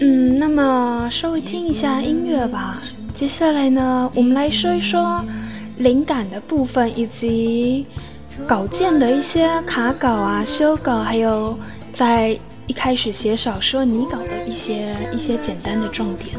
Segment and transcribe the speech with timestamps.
[0.00, 2.82] 嗯，那么稍微听一下音乐吧。
[3.14, 5.24] 接下来呢，我们来说一说
[5.76, 7.86] 灵感的部分，以及
[8.46, 11.56] 稿件的一些卡稿啊、修稿，还有
[11.92, 14.82] 在一开始写小说拟稿的一些
[15.14, 16.36] 一些简单的重点。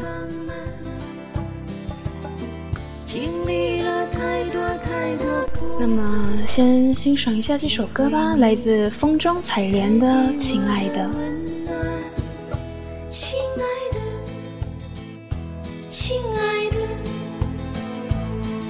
[5.80, 10.06] 那么，先欣赏一下这首歌吧，来自风中采莲的
[10.38, 11.04] 《亲爱的》。
[13.16, 13.62] 亲爱
[13.92, 13.98] 的，
[15.88, 16.76] 亲爱的，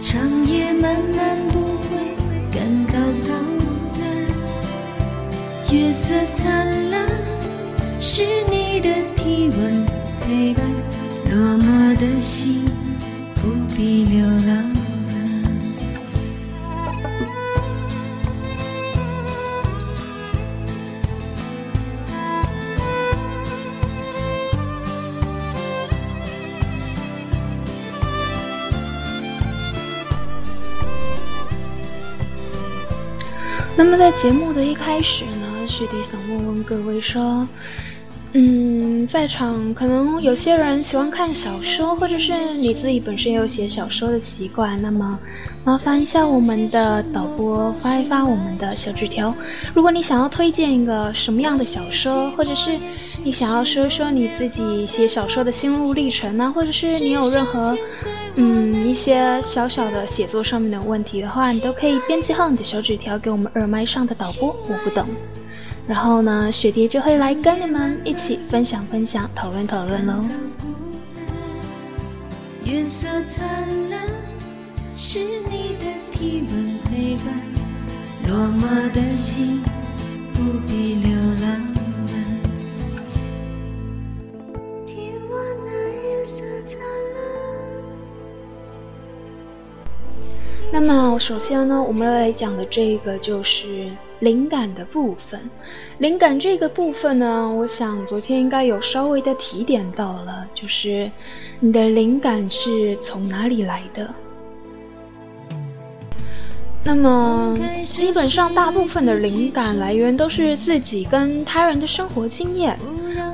[0.02, 1.96] 长夜漫漫不会
[2.52, 2.92] 感到
[3.26, 3.32] 高
[3.94, 4.04] 单，
[5.72, 7.08] 月色灿烂，
[7.98, 9.86] 是你的体温
[10.20, 10.62] 陪伴，
[11.30, 12.66] 落寞的心
[13.36, 14.73] 不必流浪。
[33.76, 37.46] 那么在节目的一开始呢，雪迪想问问各位说，
[38.36, 45.16] 嗯，在场可能有些人喜欢看小说，或者是你自己本身有写小说的习惯，那么
[45.62, 49.32] 麻烦一下我们的导播发一发我们的小纸条。
[49.72, 52.76] 如果你想要推荐一个什么样的小说，或者是
[53.22, 57.76] 你想要说说你自己写小说的心路历程呢，或者是你有任何。
[58.34, 65.06] 嗯，一些小小的写作上面的问题的话，你都可以编辑好你的小纸条给我们耳麦上的导播，我不懂。
[65.86, 70.24] 然后呢，雪蝶就会来跟你们一起分享分享，讨论讨论喽。
[72.64, 73.46] 月色灿
[73.90, 74.00] 烂，
[74.96, 77.26] 是你的体温陪伴，
[78.26, 79.62] 落寞的心
[80.32, 81.74] 不必流浪。
[90.72, 93.88] 那么，首先呢，我们来讲的这个就是
[94.24, 95.38] 灵感的部分。
[95.98, 101.10] 灵感这个部分呢，我想昨天应该有稍微的提点到了，就是
[101.60, 104.12] 你的灵感是从哪里来的。
[106.86, 112.78] 那么，基本上大部分的灵感来源都是自己跟他人的生活经验，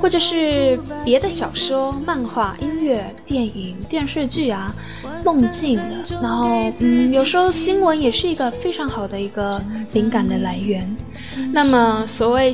[0.01, 4.73] 或者是别的小说、漫画、音乐、电影、电视剧啊，
[5.23, 5.83] 梦境的。
[6.21, 9.61] 然后，嗯，有时候新闻也是一个非常好的一个
[9.93, 10.93] 灵感的来源。
[11.53, 12.53] 那么，所谓，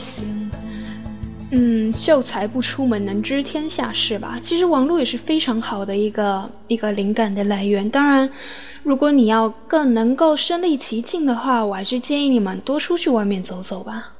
[1.52, 4.38] 嗯，秀才不出门，能知天下事吧？
[4.42, 7.90] 其实网络也是非常好的一个一个灵感的来源。
[7.90, 8.30] 当然。
[8.84, 14.14] 如果你要更能够身临其境的话，我还是建议你们多出去外面走走吧。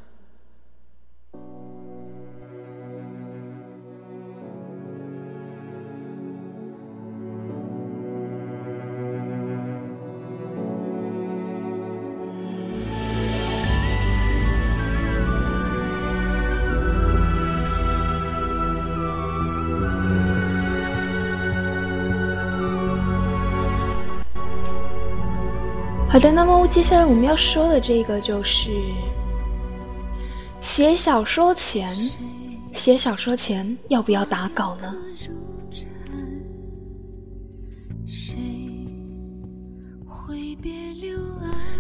[26.18, 28.72] 好的，那么接下来我们要说的这个就是
[30.60, 31.96] 写小说前，
[32.74, 34.96] 写小说前要不要打稿呢？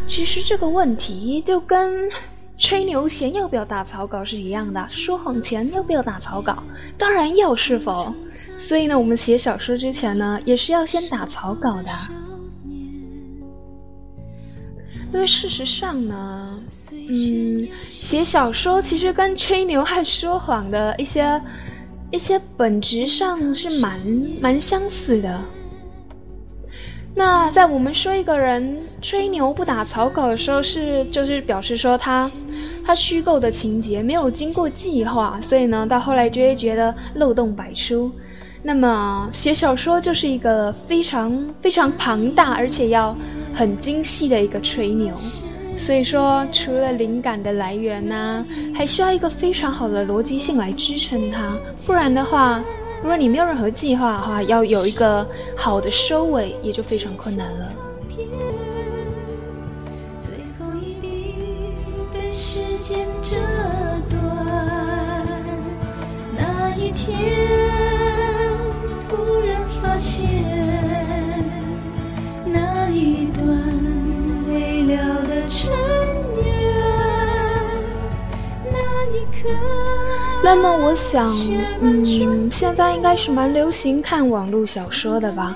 [0.08, 2.08] 其实这个问题就跟
[2.59, 6.62] 吹牛前要不要打草稿是一样的，说谎前要不要打草稿？
[6.96, 8.14] 当然要，是否？
[8.59, 11.90] 所以呢，我们写小说之前呢，也是要先打草稿的。
[15.17, 16.59] 因为事实上呢，
[16.91, 21.41] 嗯，写小说其实跟吹牛和说谎的一些
[22.11, 24.00] 一些本质上是蛮
[24.39, 25.41] 蛮相似的。
[27.16, 32.29] 那在我们说一个人吹牛不打草稿的时候，是就是表示说他
[32.85, 38.12] 他虚构的情节没有经过计划，所以呢，到后来就会觉得漏洞百出。
[38.63, 43.15] 那么写小说就是一个非常非常庞大，而且要
[43.57, 45.12] 很精细的一个吹牛。
[45.75, 51.57] 所以说，除了灵感的来源呢，还需要一个非常好的逻辑性来支撑它。
[51.88, 52.63] 不然的话，
[53.01, 57.65] 如果你没有任何计划的话，要有一个好的收尾，也就非常困难了。
[60.19, 61.33] 最后一笔
[62.13, 63.36] 被时间折
[64.07, 64.19] 断，
[66.36, 67.57] 那一天。
[69.81, 70.27] 发现
[80.44, 80.55] 那。
[80.55, 81.29] 么我想，
[81.81, 85.55] 嗯，现在应该是蛮流行看网络小说的吧？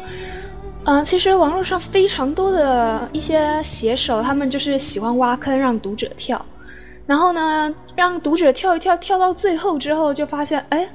[0.84, 6.44] 嗯，其实网络上非常多的一些写手，他们就是喜欢挖坑让读者跳，
[7.06, 10.88] 然后呢，让读者跳一跳，跳到最后之后就发现，哎，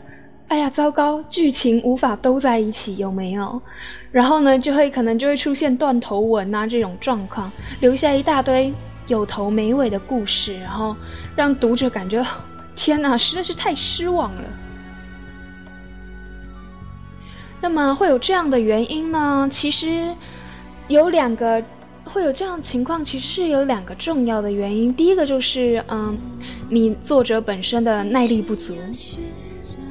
[0.49, 3.61] 哎呀，糟糕，剧情无法都在一起，有没有？
[4.13, 7.51] 然后呢，就会可能就会出现断头文啊这种状况，
[7.81, 8.73] 留下一大堆
[9.09, 10.95] 有头没尾的故事，然后
[11.35, 12.25] 让读者感觉，
[12.77, 14.43] 天哪，实在是太失望了。
[17.61, 19.49] 那么会有这样的原因呢？
[19.51, 20.15] 其实
[20.87, 21.61] 有两个
[22.05, 24.95] 会有这样情况，其实是有两个重要的原因。
[24.95, 26.17] 第一个就是，嗯，
[26.71, 28.77] 你作者本身的耐力不足，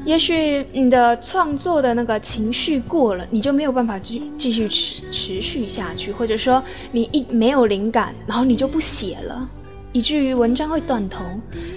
[0.05, 9.49] 也许你的创作的那个情绪过了，你就没有办法继继续持持续下去，或者说你一没有灵感，然后你就不写了。
[9.91, 11.23] 以至于文章会断头。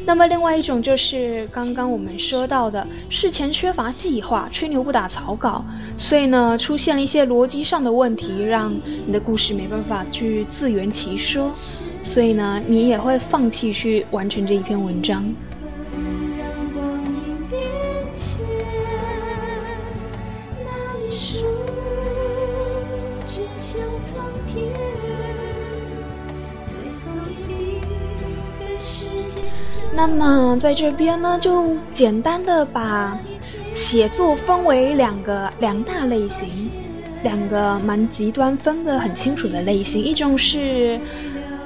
[0.05, 5.65] 那么，另外一种就是刚刚我们说到的事前缺乏计划，吹牛不打草稿，
[5.97, 8.75] 所以呢，出现了一些逻辑上的问题，让
[9.07, 11.53] 你的故事没办法去自圆其说，
[12.03, 15.25] 所以呢，你也会放弃去完成这一篇文章。
[29.99, 33.19] 那么在这边呢，就简单的把
[33.73, 36.71] 写作分为两个两大类型，
[37.25, 41.01] 两个蛮极端分的很清楚的类型，一种是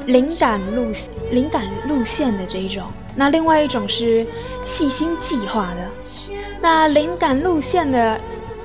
[0.07, 0.91] 灵感路
[1.31, 2.85] 灵感路线的这一种，
[3.15, 4.27] 那另外一种是
[4.65, 6.35] 细心计划的。
[6.59, 8.19] 那灵感路线的，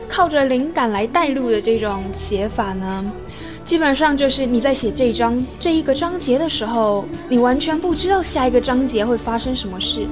[0.08, 3.04] 靠着灵感来带路的这种写法呢？
[3.68, 10.08] 基本上就是你在写这一章这一个章节的时候，你完全不知道下一个章节会发生什么事，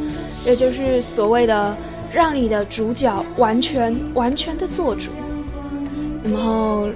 [0.46, 1.74] 也就是所谓的
[2.12, 5.10] 让你的主角完全完全的做主。
[6.22, 6.90] 然后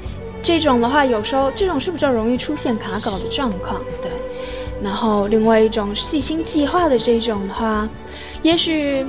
[0.43, 4.11] 这种的话，有时候这种是比较容易出现卡稿的状况，对。
[4.83, 7.87] 然后另外一种细心计划的这种的话，
[8.41, 9.05] 也许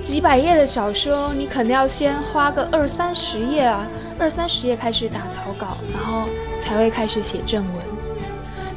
[0.00, 3.86] 几百页的小说，你可能要先花个二三十页啊，
[4.18, 6.28] 二三十页开始打草稿，然后。
[6.66, 7.84] 才会开始写正文。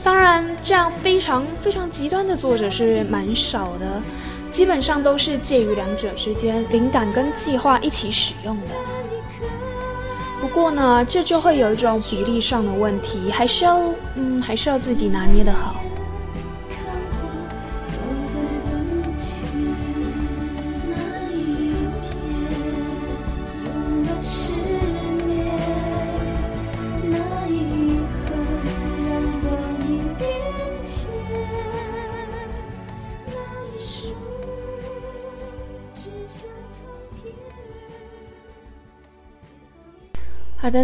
[0.04, 4.02] 当然，这样非常非常极端的作者是蛮少的，
[4.52, 8.74] 基本上都是介于两者之间，灵感跟计划一起使用的。
[10.42, 13.80] 不过呢，这就会有一种比例上的问题，还是要
[14.16, 15.78] 嗯，还是要自己拿捏的好。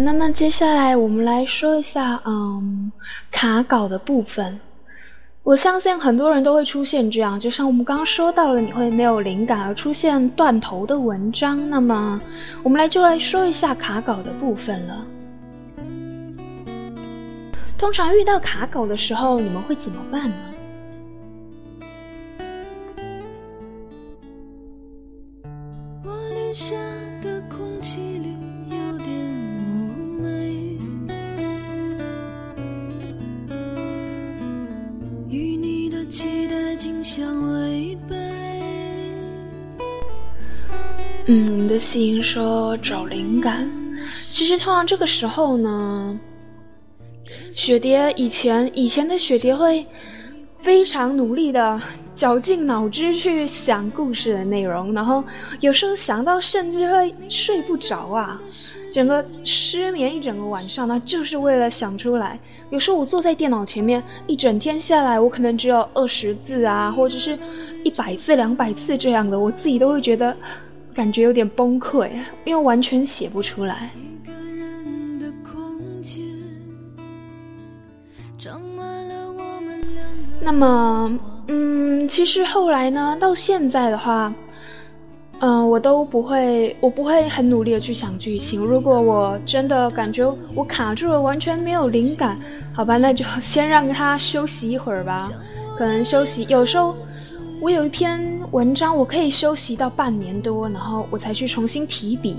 [0.00, 2.90] 那么接下来我们来说一下，嗯，
[3.30, 4.60] 卡稿的部分。
[5.42, 11.68] 我相信很多人都会出现这样，就像我们刚刚说到的，你会没有灵感而出现断头的文章。
[11.68, 12.18] 那么，
[12.62, 15.04] 我们来就来说一下卡稿的部分了。
[17.76, 20.34] 通常遇到卡稿的时候，你们会怎么办呢？
[41.94, 43.70] 嗯，我们的细音说找灵感。
[44.28, 46.18] 其实通常这个时候呢，
[47.52, 49.86] 雪蝶以前以前的雪蝶会
[50.56, 51.80] 非常努力的
[52.12, 55.22] 绞尽脑汁去想故事的内容，然后
[55.60, 58.40] 有时候想到甚至会睡不着啊，
[58.92, 62.38] 整个失眠一整个晚上呢，就是为了想出来。
[62.70, 67.38] 有时候我坐在电脑前面一整天下来，我可能只有二十字啊，或者是
[67.84, 70.36] 一百字、两百字这样的，我自己都会觉得。
[70.94, 72.08] 感觉有点崩溃，
[72.44, 73.90] 因为完全写不出来。
[80.40, 84.32] 那么，嗯，其实后来呢，到现在的话，
[85.40, 88.60] 嗯，我都不会，我不会很努力的去想剧情。
[88.60, 90.24] 如果我真的感觉
[90.54, 92.38] 我卡住了，完全没有灵感，
[92.72, 95.30] 好吧，那就先让他休息一会儿吧。
[95.76, 96.94] 可能休息，有时候。
[97.60, 102.36] 我有一天文章，我可以休息到半年多，然后我才去重新提笔。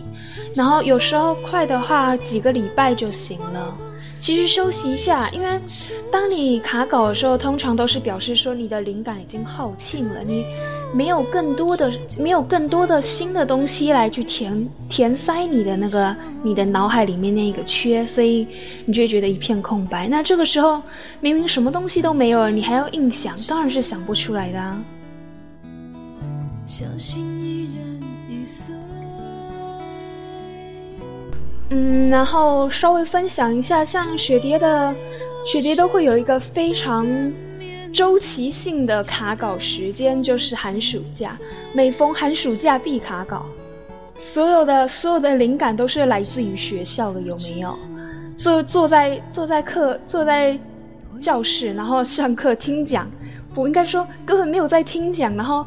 [0.55, 3.75] 然后有时候快的话，几个礼拜就行了。
[4.19, 5.59] 其实休息一下，因为
[6.11, 10.43] 当你卡稿的时候，通常都是表示说你的灵感已经耗尽了，你
[10.93, 18.47] 没有更多的没有更多的新的东西来去填填塞你的那个你的脑海里面那个缺，所以
[18.85, 20.07] 你就会觉得一片空白。
[20.07, 20.81] 那这个时候
[21.19, 24.81] 明明什么东西都没有了，你还要硬想，当然是想不出来的啊。
[31.69, 34.93] 嗯，然后稍微分享一下，像雪蝶的，
[35.45, 37.07] 雪蝶都会有一个非常
[37.93, 41.37] 周期性的卡稿时间，就是寒暑假。
[41.73, 43.45] 每逢寒暑假必卡稿，
[44.15, 47.75] 所有的所有的灵感都是来自于学校的，有没有？
[48.37, 50.59] 坐坐在坐在课坐在
[51.21, 53.09] 教室，然后上课听讲，
[53.53, 55.65] 不应该说根本没有在听讲，然后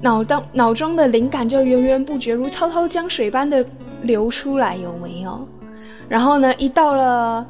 [0.00, 3.64] 脑当脑中的灵感就源源不绝，如滔滔江水般的。
[4.02, 5.48] 流出来有没有？
[6.06, 6.54] 然后呢？
[6.56, 7.44] 一到了，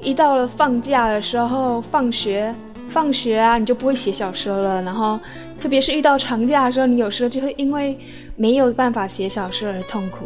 [0.00, 2.52] 一到了放假的时候，放学，
[2.88, 4.82] 放学啊，你就不会写小说了。
[4.82, 5.20] 然后，
[5.60, 7.96] 特别是遇到长假的时候，你有时候就会因为
[8.34, 10.24] 没有办法写小说而痛苦。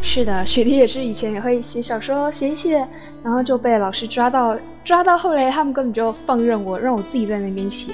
[0.00, 2.86] 是的，雪蝶也是以前也会写小说，写一写，
[3.24, 7.92] 然后就被老师抓到，抓到后来他们根本就放任我，让我自己在那边写。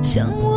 [0.00, 0.47] 像我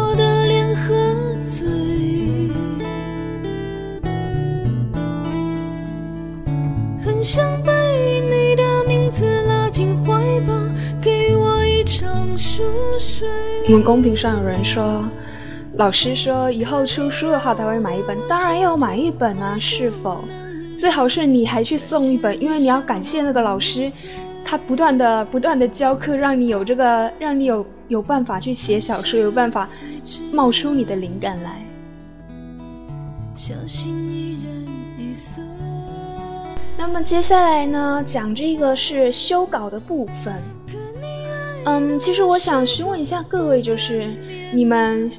[13.68, 15.04] 我们公屏上有人说，
[15.78, 20.24] 老师说以后出书的话他会买一本，当然要买一本啊，是否？
[20.78, 23.90] 最好是你还去送一本，因为你要感谢那个老师，
[24.44, 29.70] 他不断的不断的教课，让你有这个，让你有有办法去写小说，有办法
[30.32, 31.64] 冒出你的灵感来。
[36.78, 40.34] 那么接下来呢，讲这个是修稿的部分。
[41.64, 44.10] 嗯，其实我想询问一下各位，就是
[44.54, 45.10] 你们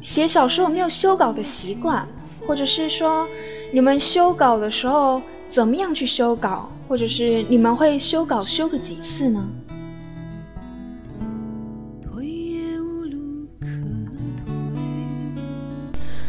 [0.00, 2.06] 写小说有没有修稿的习惯，
[2.46, 3.26] 或者是说
[3.72, 9.46] 你们修稿的时候怎么样去修稿，或者是你们会修稿修个几次呢？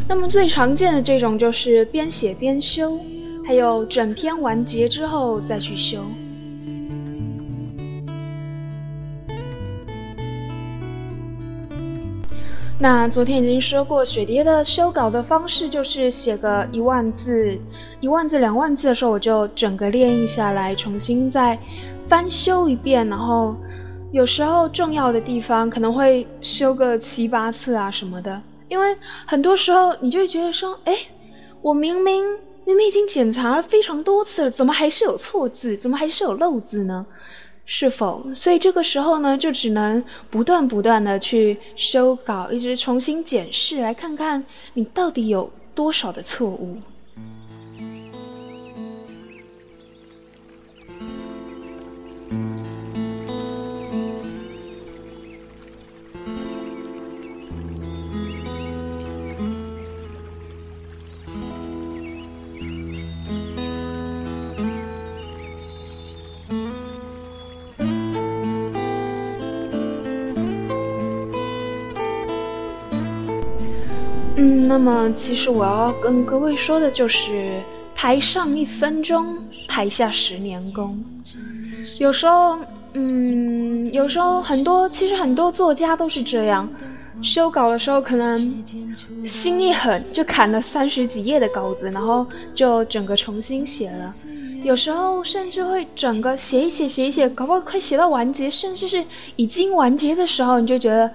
[0.08, 3.00] 那么最常见的这种就是边写边修，
[3.44, 6.06] 还有整篇完结之后再去修。
[12.78, 17.58] 那昨天已经说过，雪蝶的修稿的方式就是写个一万字、
[18.02, 21.58] 一万字、两万字的时候，我就整个练印下来，重新再
[22.06, 23.08] 翻修一遍。
[23.08, 23.56] 然后
[24.12, 28.94] 有时候重要的地方可能会修个七八次啊什么的，因为
[29.26, 30.98] 很多时候你就会觉得说，哎，
[31.62, 32.26] 我明明
[32.66, 37.06] 明明已经检查了非常多次了，怎么还是有错字，怎么还是有漏字呢？
[37.66, 38.24] 是否？
[38.36, 44.44] 所以这个时候呢，就只能不断不断的去修稿，一直重新检视，来看看
[44.74, 46.78] 你到底有多少的错误。
[74.76, 77.62] 那么，其实我要跟各位说的就是，
[77.96, 79.38] 台上一分钟，
[79.70, 81.02] 台下十年功。
[81.98, 82.60] 有时候，
[82.92, 86.70] 嗯，有时候很多，其实很多作家都是这样，
[87.24, 88.38] 修稿的时候可能
[89.24, 94.14] 心一狠，就砍了三十几页的稿子，然后就整个重新写了。
[94.62, 99.06] 有时候甚至会整个写一写，写一写，搞不好快写到完结，甚至是
[99.38, 101.10] 已经完结的时候，你就觉得。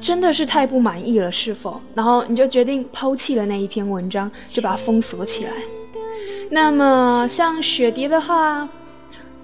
[0.00, 1.80] 真的是太不满意了，是否？
[1.94, 5.50] 然后你就决定抛弃了那一篇文章，就把它封锁起来。
[6.50, 8.68] 那么像雪蝶的话，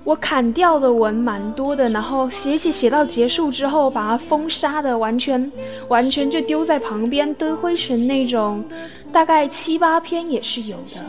[0.03, 5.51] 我砍掉的文蛮多的，然后写写写到结束之后，把它封杀的完全
[5.89, 8.65] 完全就丢在旁边堆灰尘那种，
[9.13, 11.05] 大概七八篇也是有的。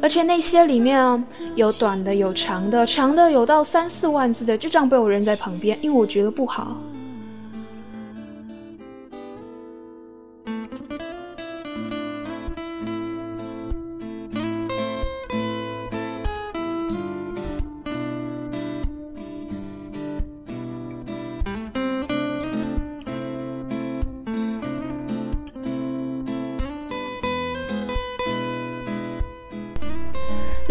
[0.00, 1.24] 而且那些里面
[1.54, 6.76] 有短的，有长的，长的有到三四万字的，就这样被我扔在旁边，因为我觉得不好。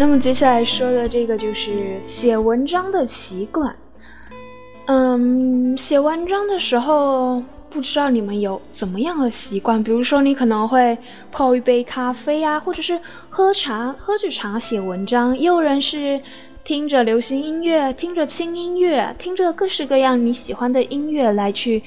[0.00, 3.76] 那么接下来说的这个就是写文章的习惯。
[4.86, 9.84] 嗯，写文章的时候，不知道你们有怎么样的习惯？
[9.84, 10.96] 比如说，你可能会
[11.30, 16.18] 泡一杯咖啡啊，或者是喝茶，喝着茶写文章；也有人是
[16.64, 21.82] 听着流行音乐，听着轻音乐，听着各式各样你喜欢的音乐来去，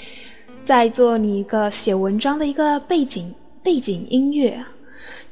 [0.61, 4.63] 再做你一个写文章的一个背景背景音乐。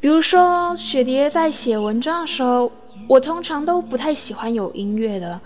[0.02, 2.72] 比如说，雪蝶在写文章的时候，
[3.08, 5.40] 我通常都不太喜欢有音乐的，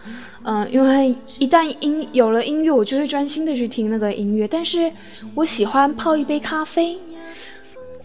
[0.43, 4.47] 嗯，因为一旦音有了音乐，我就会专心的去听那个音乐。
[4.47, 4.89] 但是
[5.35, 6.97] 我喜欢泡一杯咖啡，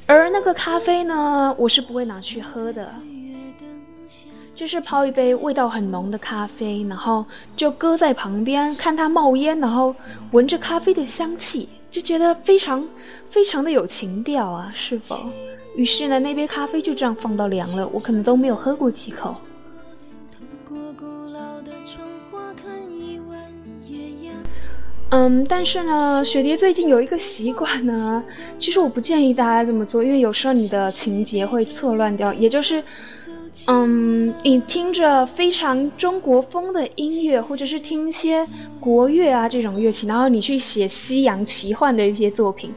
[0.08, 2.96] 而那个咖啡呢，我是不会拿去喝的，
[4.56, 7.24] 就是泡一杯味道很浓的咖啡，然后
[7.56, 9.94] 就搁在旁边看它冒烟，然后
[10.32, 12.84] 闻着咖啡的香气，就觉得非常
[13.30, 15.16] 非常的有情调啊，是否？
[15.76, 19.34] 于是呢，那杯咖啡就这样放到凉了，我可能都没有喝过几口。
[25.12, 28.22] 嗯，但是呢，雪蝶最近有一个习惯呢，
[28.60, 32.32] 其实我不建议大家这么做，因为有时候你的情节会错乱掉。
[32.32, 32.80] 也就是，
[33.66, 38.46] 嗯，你听着非常中国风的音乐，或者是听一些
[38.78, 42.72] 国乐啊这种乐器，然后你去写西洋奇幻的一些作品。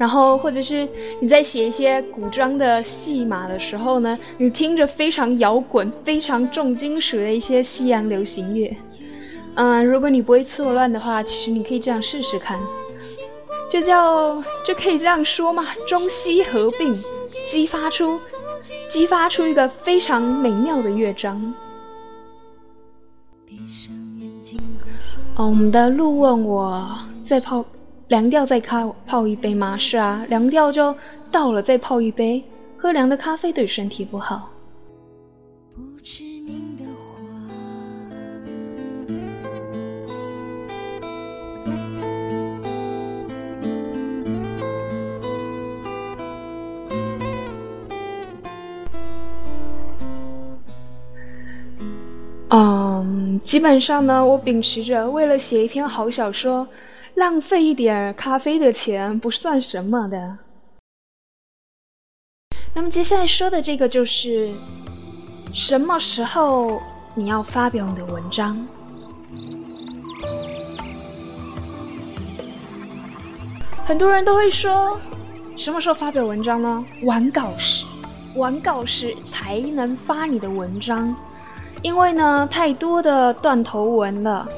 [0.00, 0.88] 然后，或者是
[1.20, 8.74] 你在写一些古装的戏码的时候呢，你听着非常摇滚、非常重金属的一些西洋流行乐，
[9.56, 12.58] 嗯，如果你不会错乱的话，其实你可以这样试试看，
[13.70, 16.96] 这叫这可以这样说嘛，中西合并，
[17.46, 18.18] 激发出
[18.88, 21.52] 激发出一个非常美妙的乐章。
[25.36, 26.88] 哦，我们的路问我
[27.22, 27.62] 在泡。
[28.10, 29.78] 凉掉再咖泡一杯吗？
[29.78, 30.92] 是啊，凉掉就
[31.30, 32.42] 倒了再泡一杯。
[32.76, 34.50] 喝凉的咖啡对身体不好。
[52.48, 56.66] 嗯，基本上呢，我秉持着为了写一篇好小说。
[57.20, 60.38] 浪费一点咖啡的钱不算什么的。
[62.72, 64.54] 那么接下来说的这个就是
[65.52, 66.80] 什么时候
[67.14, 68.56] 你要发表你的文章？
[73.84, 74.98] 很多人都会说，
[75.58, 76.82] 什么时候发表文章呢？
[77.02, 77.84] 完稿时，
[78.34, 81.14] 完稿时才能发你的文章，
[81.82, 84.48] 因为呢，太多的断头文了。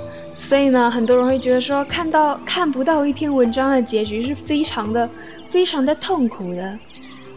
[0.52, 5.08] 所以呢，很多人会觉得说，看到看不到一篇文章的结局是非常的、
[5.48, 6.78] 非常的痛苦的。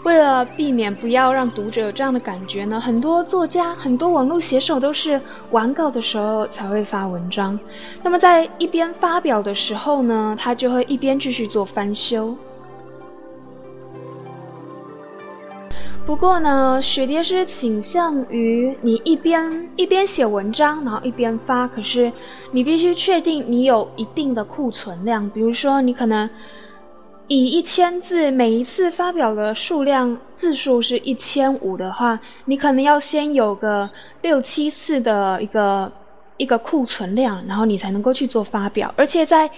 [0.04, 5.18] 为了避免不要让读者有这样的感觉呢，很多作家、很多网络写手都是
[5.52, 7.58] 完稿的时候才会发文章。
[8.04, 12.36] 那么在一边发表的时候呢，他就会一边继续做翻修。
[16.06, 21.68] 不过呢，雪蝶是倾向于你一边一边写文章，然后一边发。
[21.68, 22.12] 可是
[22.52, 26.30] 你必须确定你有一定的库存量，比如说你可能
[27.28, 33.90] 以一千字，每一次发表的数量字数是一千五的话，你可能要先有个
[34.22, 35.92] 六七次的一个
[36.38, 38.94] 一个库存量，然后你才能够去做发表。
[38.96, 39.50] 而且在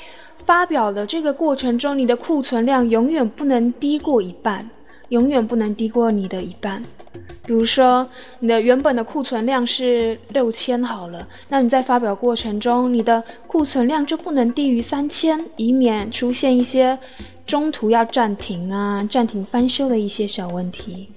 [0.45, 4.67] 发表的这个过程中，你的库存量永远不能低过一半。
[5.09, 6.83] 永远不能低过你的一半。
[7.45, 8.05] 比如说，
[8.39, 16.99] 你的原本的库存量是六千好了，那你在发表过程中，你的库存量就不能低于三千，以免出现一些
[17.45, 21.09] 中途要暂停啊、暂停翻修的一些小问题。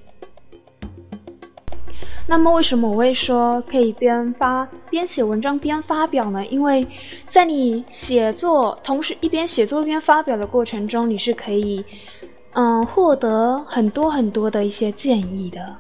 [2.28, 6.46] 那么，为什么我会说可以边发边写文章边发表呢？
[6.46, 6.86] 因为
[7.26, 11.84] 在你写作同时一边写作一边发表的过程中，你是可以。
[12.54, 15.76] 嗯，获得很多很多的一些建议的，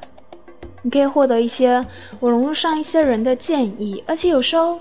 [0.82, 1.84] 你可以获得一些
[2.20, 4.78] 我融入上一些人的建议，而且有时候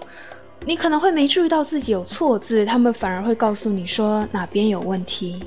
[0.66, 5.44] 你可能会没注意到自己有错字，他们反而会告诉你说哪边有问题。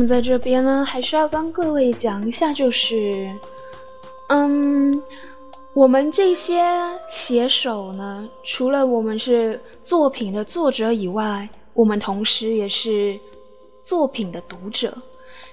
[0.00, 3.30] 么在这边呢，还是要跟各位讲一下，就是，
[4.30, 5.02] 嗯，
[5.74, 6.62] 我们这些
[7.10, 13.18] 写手呢，除了我们是作品的作者以外，我我们同时也是
[13.80, 14.92] 作品的读者。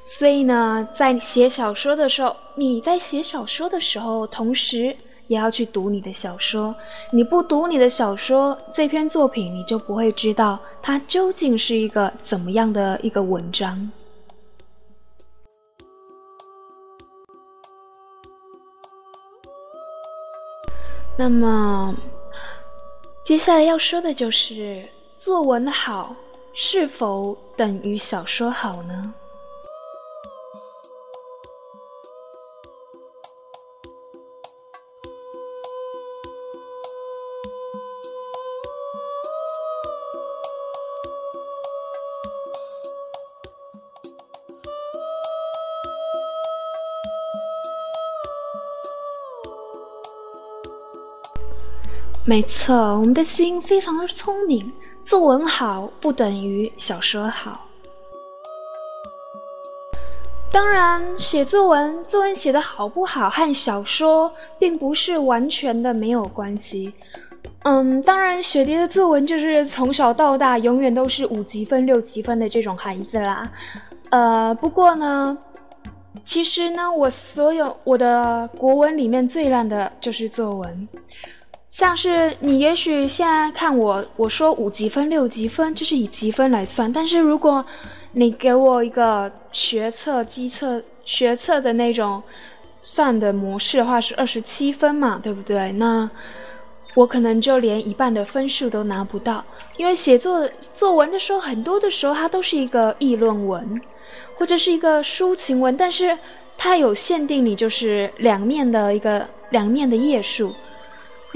[0.03, 4.93] 所以呢，在写小说的时候，你在写小说的时候，同时
[5.27, 6.75] 也要去读你的小说。
[7.13, 13.89] 你不读你的小说，这篇作品你就不会知道它究竟是一个怎么样的一个文章。
[21.17, 21.95] 那么，
[23.23, 26.15] 接下来要说的就是，作文的好
[26.53, 29.13] 是否等于小说好呢？
[52.29, 54.69] 没错，我们的心非常的聪明。
[55.01, 57.65] 作文好不等于小说好。
[60.51, 66.93] 当然，写作文，作文写的好不好和小说并不是完全的没有关系。
[67.63, 73.49] 嗯，当然，雪蝶的作文就是从小到大永远都是五级分、六级分的这种孩子啦。
[74.09, 75.37] 呃，不过呢，
[76.25, 80.89] 其实呢，我所有我的国文里面最烂的就是作文。
[81.77, 86.91] 像是你，也许现在看我，我说五级分、六级分，就是以级分来算。
[86.91, 87.63] 但是如果
[88.13, 92.23] 你给我一个学测、机测、学测的那种
[92.81, 95.71] 算的模式的话，是二十七分嘛，对不对？
[95.73, 96.09] 那
[96.95, 99.45] 我可能就连一半的分数都拿不到，
[99.77, 103.79] 因为写作作文的时候，很多的时候它都是一个议论文，
[104.35, 106.17] 或者是一个抒情文，但是
[106.57, 110.51] 它有限定，你就是两面的一个两面的页数。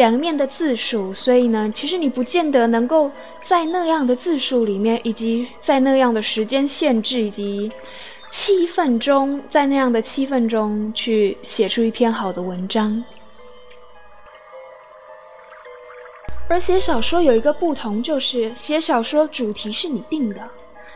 [0.02, 3.12] 两面的字数，所以呢，其实你不见得能够
[3.44, 7.72] 在那样的字数里面，以及在那样的时间限制以及
[8.28, 13.04] 气氛中，在那样的气氛中去写出一篇好的文章。
[16.48, 20.42] 而写小说有一个不同，就是写小说主题是你定的，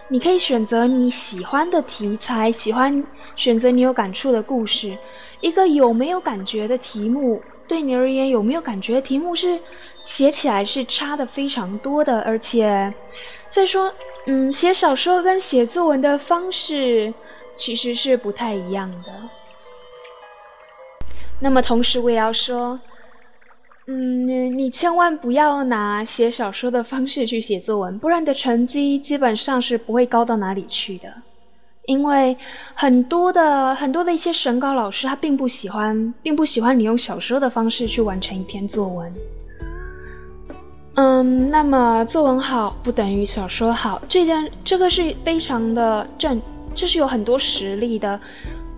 [0.08, 3.04] 你可以选择你喜欢的题材，喜欢
[3.36, 4.98] 选择你有感触的故事，
[5.41, 7.39] 一个有没有感觉的题目。
[7.67, 9.60] 对你而言，有没有感觉题目是
[10.04, 12.21] 写起来是差的非常多的？
[12.21, 12.93] 而且，
[13.49, 13.91] 再说，
[14.28, 17.13] 嗯，写小说跟写作文的方式
[17.56, 19.12] 其实是不太一样的。
[21.39, 22.80] 那么，同时我也要说，
[23.88, 31.13] 嗯，你千万不要拿写小说的方式去写作文，不然的成绩基本上是不会高到哪里去的。
[31.88, 32.36] 因为
[32.74, 39.13] 很多的很多的一些审稿老师，他并不喜欢，并不喜欢你用小说的方式去完成一篇作文。
[40.95, 46.41] 嗯，那么作文好不等于小说好，这件这个是非常的正，
[46.74, 48.19] 这是有很多实例的，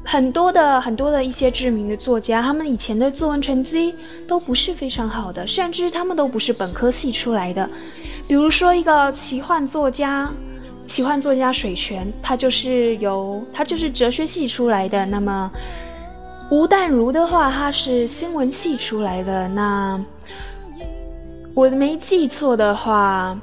[0.04, 3.94] 很多的很多的一些知名的作家，他们以前的作文成绩
[4.28, 7.70] 都不是非常好的，甚至他们都不是本科系出来的。
[8.28, 10.30] 比如说一个奇幻作家。
[10.88, 15.06] 奇幻作家水泉，他就是由他就是哲学系出来的。
[15.06, 15.52] 那么
[16.50, 19.50] 吴淡如的话，他是新闻系出来的。
[19.50, 20.02] 那
[21.54, 23.38] 我没记错的话，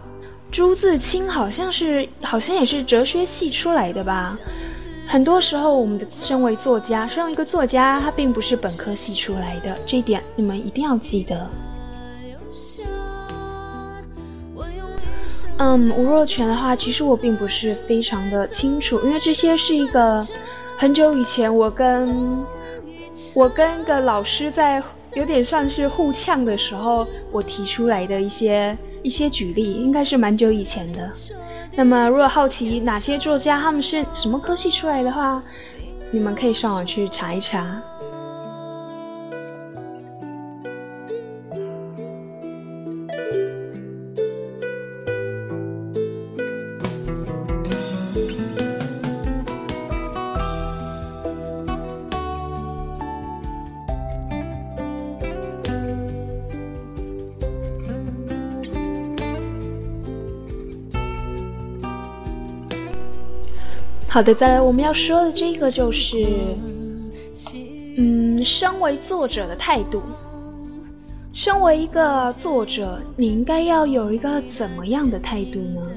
[0.51, 4.39] 朱自清好像是好像也是哲学系出来的吧。
[5.07, 11.47] 很多时候，我们的身为作家，身为一个作家，他并不是本科系出来的，这一点你们一定要记得。
[15.59, 20.27] 嗯，吴若权的话，其实我并不是非常的清楚，因为这些是一个
[20.77, 22.45] 很久以前我跟
[23.33, 24.83] 我跟一个老师在
[25.15, 31.11] 有点算是互呛的时候，我提出来的一些一些举例，应该是蛮久以前的。
[31.77, 35.41] 那么，如果好奇哪些作家他们是什么科系出来的话，
[36.11, 37.81] 你们可以上网去查一查。
[64.15, 66.25] 好的，再来我们要说的这个就是，
[67.97, 70.01] 嗯，身为作者的态度。
[71.33, 75.91] 身为一个作者，你应该要有一个怎么样的态度呢？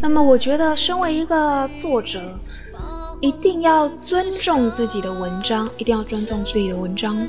[0.00, 2.22] 那么，我觉得身为一个作者。
[3.20, 7.26] 一定要尊重自己的文章，一定要尊重自己的文章。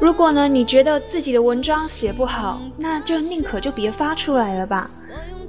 [0.00, 4.90] 如果呢，你觉得自己的文章写不好，那就宁可就别发出来了吧。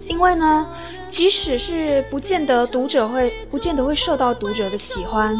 [0.07, 0.67] 因为呢，
[1.09, 5.37] 即使是不见得读者会，不见得会受到读者的喜欢。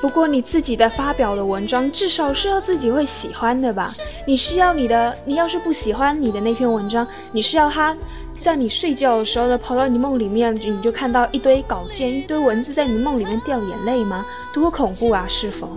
[0.00, 3.92] 不过你自己的发表的文章，至少是要自己会喜欢的吧？
[4.26, 7.94] 你是要你的，你要是不喜欢你的那篇文章，你是要他。
[8.40, 14.24] 在你睡觉的时候呢，跑到你梦里面，你就看到一堆稿件、一堆文字在你梦里面掉眼泪吗？
[14.54, 15.26] 多恐怖啊！
[15.28, 15.68] 是否？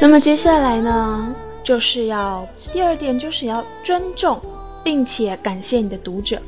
[0.00, 4.40] 那么接下来呢，就是要第二点，就是要尊重
[4.82, 6.42] 并且感谢你的读者。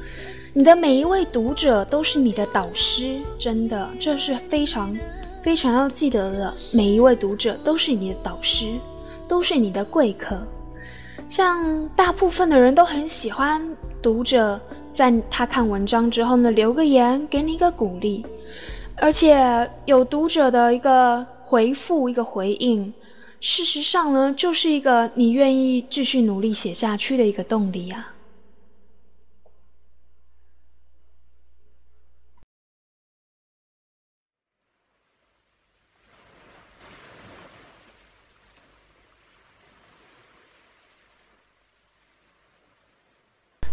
[0.57, 4.97] 你的每一位读者都是你的导师，真的，这是非常
[5.43, 6.55] 非常要记得的。
[6.73, 8.73] 每一位读者都是你的导师，
[9.27, 10.41] 都是你的贵客。
[11.29, 13.69] 像大部分的人都很喜欢
[14.01, 14.61] 读者
[14.93, 18.25] 在他看文章之后呢留个言，给你一个鼓励，
[18.95, 22.95] 而且有读者的一个回复、一个回应，
[23.41, 28.14] 事实上呢，就是一个你愿意继续努力写下去的一个动力啊。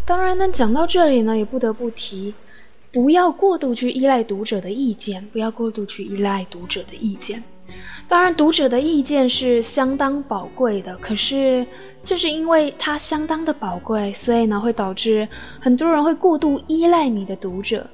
[0.06, 2.34] 当然呢，讲到这里呢，也不得不提，
[2.92, 7.42] 不要过度去依赖读者的意见，不要过度去依赖读者的意见。
[8.10, 11.66] 当然，读者的意见是相当宝贵的，可是
[12.04, 15.26] 正是因为它相当的宝贵，所以呢，会导致
[15.62, 17.88] 很多人会过度依赖你的读者。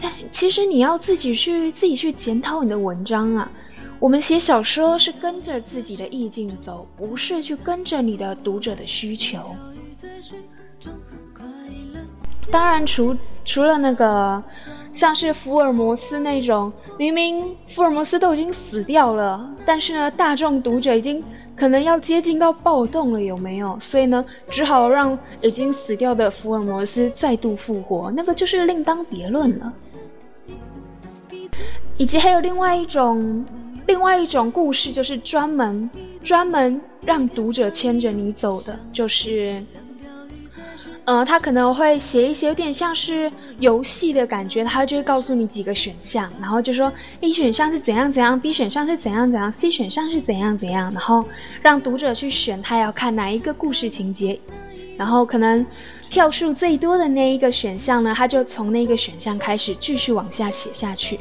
[0.00, 3.50] 但其实你要自己去自己去检讨你的文章啊。
[3.98, 9.56] 我们写小说是跟着自己的意境走，不是去跟着你的读者的需求。
[12.50, 14.42] 当然，除除了那个，
[14.92, 21.22] 像是福尔摩斯那种，明明福尔摩斯都已经死掉了，但是呢，大众读者已经
[21.54, 23.78] 可能要接近到暴动了，有没有？
[23.80, 29.72] 所以呢，只好让已经死掉的福尔摩斯再度复活，那个就是另当别论了。
[31.98, 33.44] 以及还有另外一种，
[33.86, 35.90] 另外一种故事，就是专门
[36.24, 39.62] 专门让读者牵着你走的，就是。
[41.08, 46.92] 呃，他可能会写一些有点像是游戏的感觉，他就会告诉你几个选项，然后就说
[47.22, 51.24] A 选项是怎样怎样，B 选项是怎样怎样，C 选项是怎样怎样，然后
[51.62, 54.38] 让读者去选他要看哪一个故事情节，
[54.98, 55.64] 然后可能
[56.10, 61.18] 票数最多的那一个选项呢，他就从那个选项开始继续往下写下去。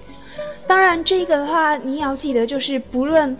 [0.67, 3.35] 当然，这个的话，你也要记得，就是不论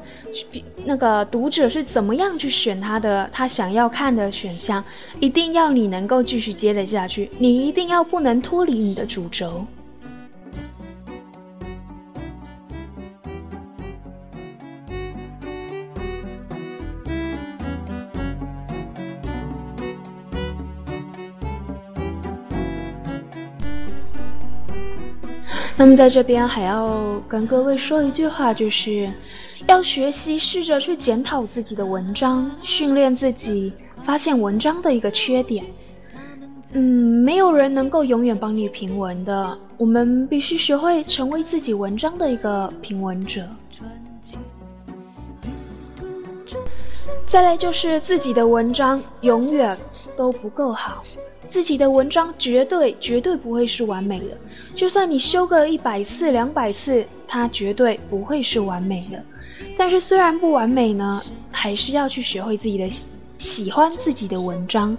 [0.86, 4.84] 那个读者是怎么样去选他的他想要看的选项，
[5.20, 9.66] 一定要你能够继续接得下去，你一定要不能脱离你的主轴。
[25.80, 29.12] 那么在这边还要跟各位说一句话，就是
[29.68, 33.72] 要学习试着去检讨自己的文章，训练自己
[34.04, 35.64] 发现文章的一个缺点。
[36.74, 36.82] 嗯，
[37.24, 43.48] 没有人能够永远帮你评文的，我们必须学会成为自己文章的一个评文者。
[47.28, 49.78] 再来就是自己的文章永远
[50.16, 51.04] 都不够好。
[51.48, 54.38] 自己的文章绝对绝对不会是完美的，
[54.76, 59.24] 就算你修个一百次两百次，它绝对不会是完美的。
[59.78, 62.88] 但是虽然不完美呢，还是要去学会自己的
[63.38, 64.96] 喜欢自己的文章。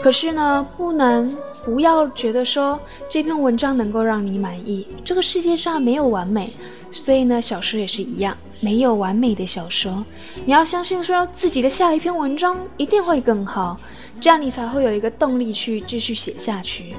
[0.00, 2.78] 可是呢，不能不要觉得说
[3.10, 4.86] 这篇文章能够让你满意。
[5.02, 6.48] 这个世界上没有完美，
[6.92, 10.04] 所以呢，小说也是一样，没有完美的小说。
[10.44, 13.80] 你要相信说自己的下一篇文章一定会更好。
[14.20, 16.94] 这样你才会有一个动力去继续写下去，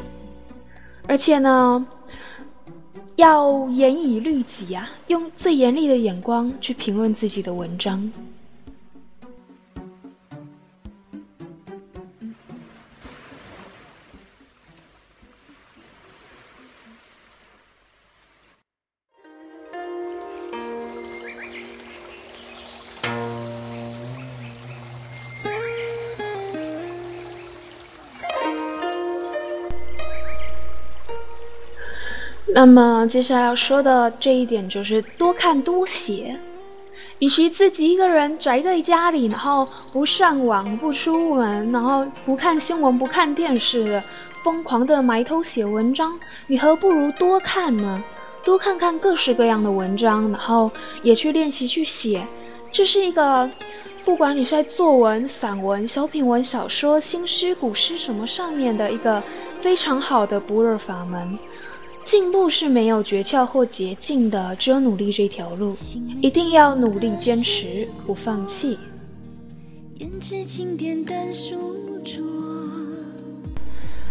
[1.08, 1.86] 而且呢，
[3.18, 8.12] 要严以律己啊，用最严厉的眼光去评论自己的文章。
[32.60, 36.38] 那么接下来要说的这一点就是多看多写，
[37.20, 44.04] 与其自己一个人宅在家里，然后不上网、不出门，然后不看新闻、不看电视的
[44.44, 48.04] 疯狂的埋头写文章，你何不如多看呢？
[48.44, 50.70] 多看看各式各样的文章，然后
[51.02, 52.28] 也去练习去写。
[52.74, 53.50] 这是一个，
[54.04, 59.24] 不管你是在作文、散文、小品文、小说、新诗、古诗什么上面的一个
[59.62, 61.40] 非常好的不二法门。
[62.10, 65.72] 进步是没有诀窍或捷径的，只有努力这条路，
[66.24, 68.80] 一定要努力坚持，不放弃。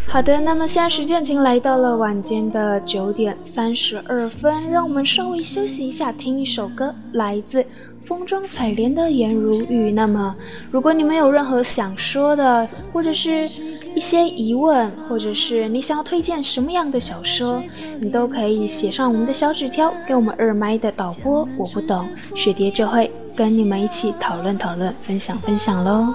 [0.06, 7.66] 好的，那么现在时间已经来到了晚间的九点三十二分，让我们稍微休息一下，听一首歌，来自。
[8.09, 9.90] 风中采莲的颜如玉。
[9.90, 10.35] 那么，
[10.73, 13.47] 如果你们有任何想说的，或者是
[13.94, 17.62] 一些疑问，或者是你想要推荐什么样的小说，
[18.01, 21.47] 你都可以写上我们的小纸条给我们二麦的导播。
[21.59, 26.14] 我不懂，雪蝶就会跟你们一起讨论讨论，分享分享喽。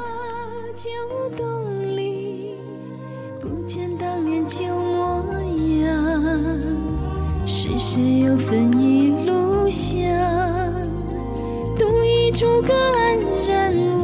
[7.45, 10.02] 是谁又分一路香？
[12.33, 14.02] 诸葛安然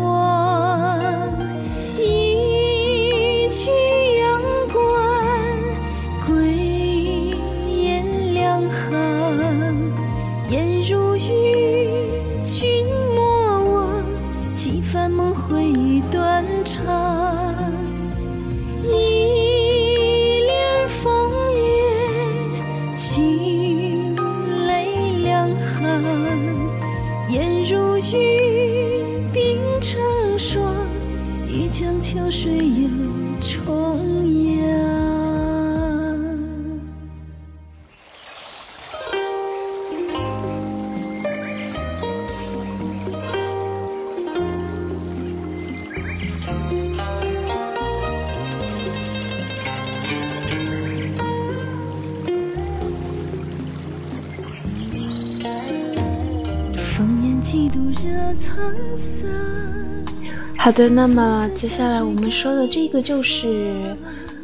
[60.58, 63.96] 好的，那么接下来我们说的这个就是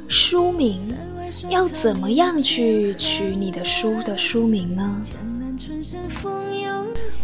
[0.07, 0.79] 书名，
[1.49, 5.01] 要怎么样去取你的书的书名呢？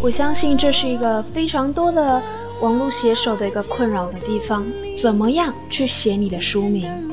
[0.02, 2.22] 我相信这是一个非常多的
[2.62, 7.11] 网络写手的一个困扰的地方，怎么样去写你的书名？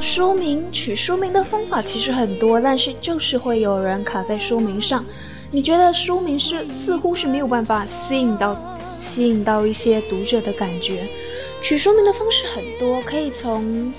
[0.00, 5.04] 书名取书名的方法其实很多，但是就是会有人卡在书名上。
[5.50, 8.56] 你觉得书名是似乎是没有办法吸引到
[8.98, 11.08] 吸引到一些读者的感觉？
[11.62, 13.92] 取书名的方式很多，可以从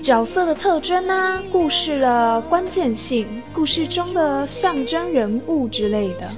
[0.00, 6.30] 角色的特征啊、故事的关键性、故事中的象征人物之类的，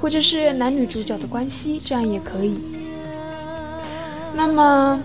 [0.00, 2.58] 或者是男女主角的关系，这样也可以。
[4.34, 5.02] 那么。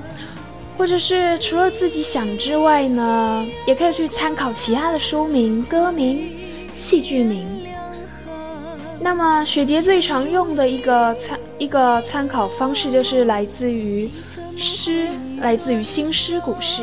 [0.79, 6.31] 或者是除了自己想之外呢，也可以去参考其他的书名、歌名、
[6.73, 7.45] 戏剧名。
[8.97, 14.09] 那么雪蝶最常用的一个参一个参考方式就是来自于
[14.55, 15.09] 诗，
[15.41, 16.81] 来自于新诗古诗。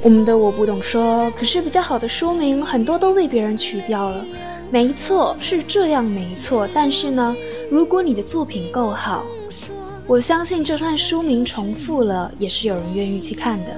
[0.00, 4.24] 我们的我不懂说，可是比较好的书名很多都被别人取掉了。
[4.70, 6.66] 没错，是这样没错。
[6.72, 7.36] 但是呢，
[7.70, 9.22] 如果你的作品够好。
[10.08, 13.76] 我相信，就算书名重复了，也是有人愿意去看的。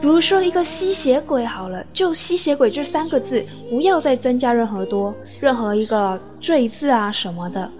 [0.00, 7.70] 比如说一个吸血鬼，好了，就吸血鬼这三个字，不要再增加任何多任何一个缀字啊什么的。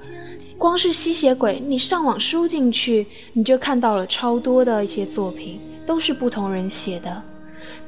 [0.57, 7.23] 光是吸血鬼，你上网输进去，你就看到了超多的一些作品，都是不同人写的。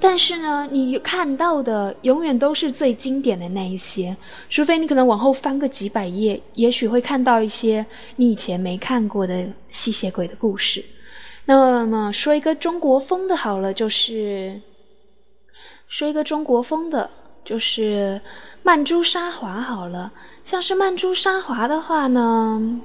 [0.01, 4.17] 但是呢，你看到的永远都是最经典的那一些，
[4.51, 7.85] 除非你可能往后翻个几百页，也许会看到一些
[8.17, 10.85] 你以前没看过的吸血鬼的故事。
[11.45, 14.61] 那么说一个中国风的好了，就是
[15.89, 17.09] 说一个中国风的，
[17.45, 18.21] 就是
[18.63, 20.13] 曼珠沙华好了。
[20.43, 22.81] 像是曼珠沙华的话呢，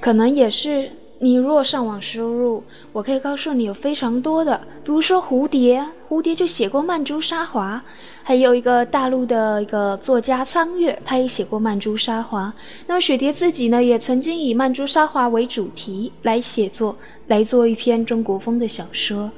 [0.00, 0.90] 可能也是。
[1.22, 7.82] 你若上网输入，我可以告诉你有非常多的，比如说蝴蝶，蝴蝶就写过曼珠沙华，
[8.22, 12.50] 还有一个大陆的一个作家苍月，他也写过曼珠沙华。
[12.86, 16.96] 那么雪蝶自己呢，也曾经以曼珠沙华为主题来写作，
[17.26, 19.30] 来做一篇中国风的小说。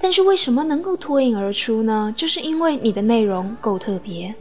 [0.00, 2.12] 但是为什么能够脱颖而出呢？
[2.16, 4.34] 就是因为你的内容够特别。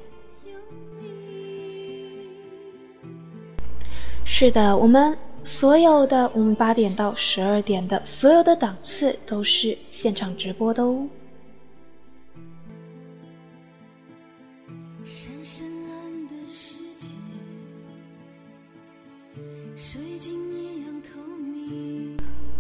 [4.26, 5.16] 是的，我们
[5.52, 11.08] 所有的我们八点到十二点的所有的档次都是现场直播的哦。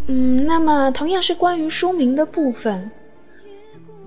[0.07, 2.89] 嗯，那么同样是关于书名的部分，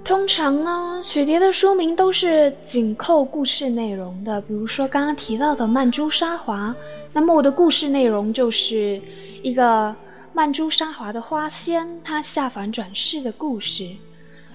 [0.04, 4.40] 通常呢，雪蝶的书名都是紧扣故事内容的。
[4.42, 6.74] 比如说刚刚提到的曼珠沙华，
[7.12, 9.00] 那么我的故事内容就是
[9.42, 9.94] 一个
[10.32, 13.88] 曼珠沙华的花仙，她下凡转世的故事。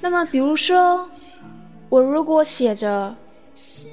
[0.01, 1.09] 那么比如说，
[1.89, 3.15] 我如果写着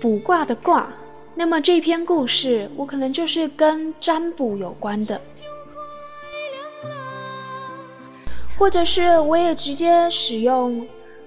[0.00, 0.88] 卜卦的卦，
[1.34, 5.20] 那么这篇故事我可能就是跟占卜有关的。
[8.59, 10.80] 或者是我也直接使用《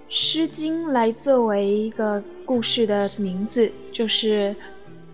[0.10, 4.55] 诗经》来作为一个故事的名字，就是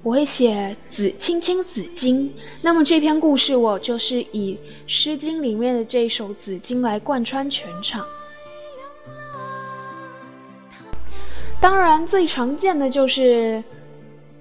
[0.04, 2.30] 我会写“子青青子衿”，
[2.62, 4.54] 那么这篇故事我就是以
[4.86, 8.06] 《诗经》里面的这一首《子衿》来贯穿全场。
[11.60, 13.64] 当然，最常见的就是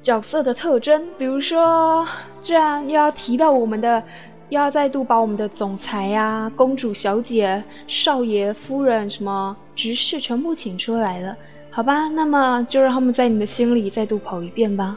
[0.03, 2.07] 角色的特征，比如说，
[2.43, 4.03] 这样又要提到我们的。
[4.49, 11.37] 又要再度把我们的总裁呀、公主小姐、少爷夫人、什么执事全部请出来了，
[11.71, 12.09] 好吧？
[12.09, 14.97] 那么就让他们在你的心里再度跑一遍吧。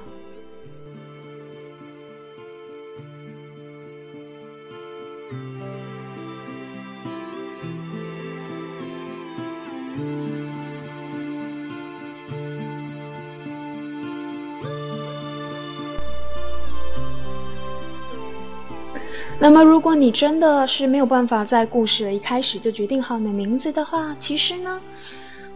[19.38, 24.82] 那么，如果你真的是没有办法在故事的一开始就决定好你的名字的话，其实呢，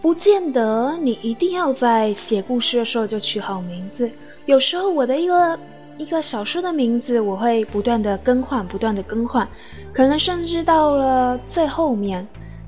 [0.01, 4.09] 不见得你一定要在写故事的时候就取好名字。
[4.45, 5.59] 有时候，我的一个
[5.97, 9.47] 一个小说的名字，我会不断的更换，不断的更换，
[9.93, 12.27] 可能甚至到了最后面，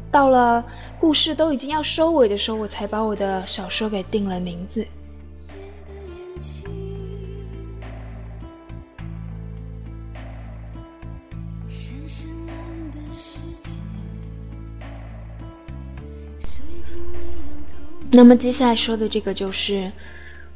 [0.10, 0.64] 到了
[1.00, 4.84] 故事都已经要收尾的时候，我才把我的小说给定了名字。
[18.14, 19.90] 那么接下来说的这个就是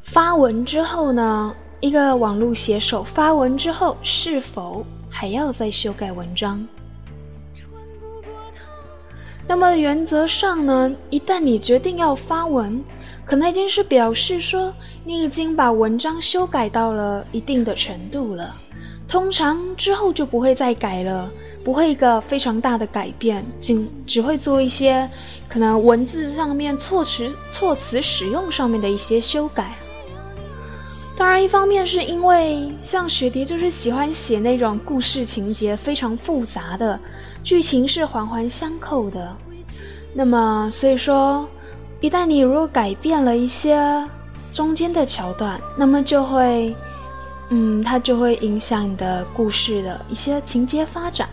[0.01, 6.68] 发文之后呢，一个网络写手发文之后是否还要再修改文章？
[9.47, 12.84] 那么原则上呢，一旦你决定要发文，
[13.24, 14.74] 可能已经是表示说
[15.06, 18.53] 你已经把文章修改到了一定的程度了，
[19.08, 21.32] 通常之后就不会再改了。
[21.64, 25.10] 不会一个非常大的改变，仅只会做一些
[25.47, 29.73] 可能文字上面措辞措辞使用上面的一些修改。
[31.17, 36.99] 当然，一方面是因为像雪蝶就是喜欢写那种故事情节非常复杂的，
[37.41, 39.33] 剧情是环环相扣的。
[40.13, 41.47] 那么，所以说，
[42.01, 44.05] 一旦你如果改变了一些
[44.51, 46.75] 中间的桥段，那么就会，
[47.49, 51.29] 嗯，它就会影响你的故事的一些情节发展。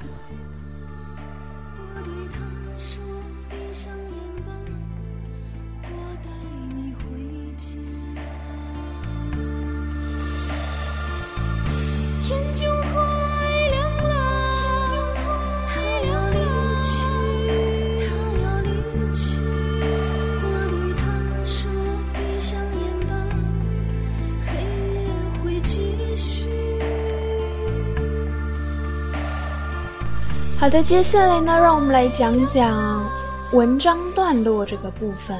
[30.63, 33.05] 好的，接下来呢，让我们来讲讲
[33.53, 35.37] 文章段落这个部分。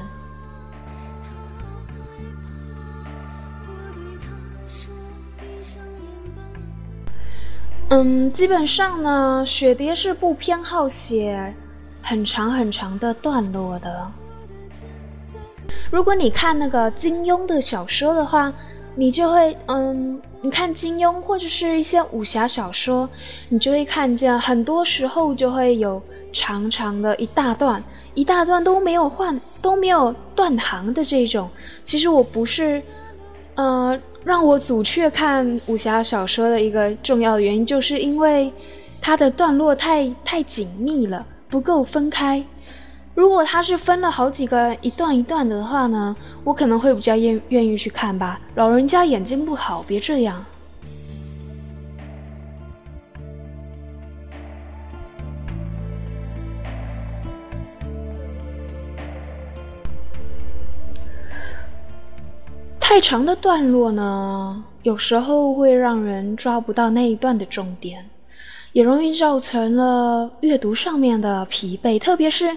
[7.91, 11.55] 嗯，基本上呢，雪蝶是不偏好写
[12.03, 14.11] 很长很长的段落的。
[15.89, 18.53] 如果你看那个金庸的小说的话，
[18.95, 20.21] 你就会嗯。
[20.45, 23.09] 你看金庸或者是一些武侠小说，
[23.49, 27.81] 你就会看见很多时候就会有长长的一大段，
[28.15, 31.49] 一大段都没有换都没有断行的这种。
[31.85, 32.83] 其实我不是，
[33.55, 38.53] 呃，让我阻却看武侠小说的一个重要的原因，就是因为
[39.01, 42.45] 它的段落太太紧密了，不够分开。
[43.15, 48.41] 如果他是分了好几个一段一段的话呢我可能会比较愿愿意去看吧。
[48.55, 50.45] 老人家眼睛不好别这样。
[62.81, 68.11] 太长的段落呢有时候会让人抓不到那一段的重点
[68.73, 72.55] 也容易造成了阅读上面的疲惫特别是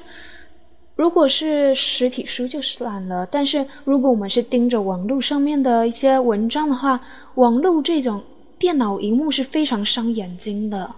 [0.95, 7.01] 如果是实体书就算了，但是如果我们是盯着网络上面的一些文章的话，
[7.35, 8.23] 网络这种
[8.57, 10.95] 电脑荧幕是非常伤眼睛的，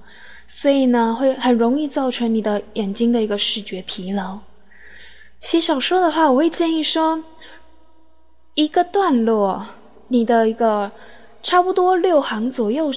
[0.48, 4.38] 所以呢，会很容易造成你的眼睛的一个视觉疲劳。
[5.40, 7.24] 写小说的话，我会建议说，
[8.54, 9.66] 一个段落，
[10.10, 10.92] 你的一个
[11.42, 12.94] 差不多六行左右，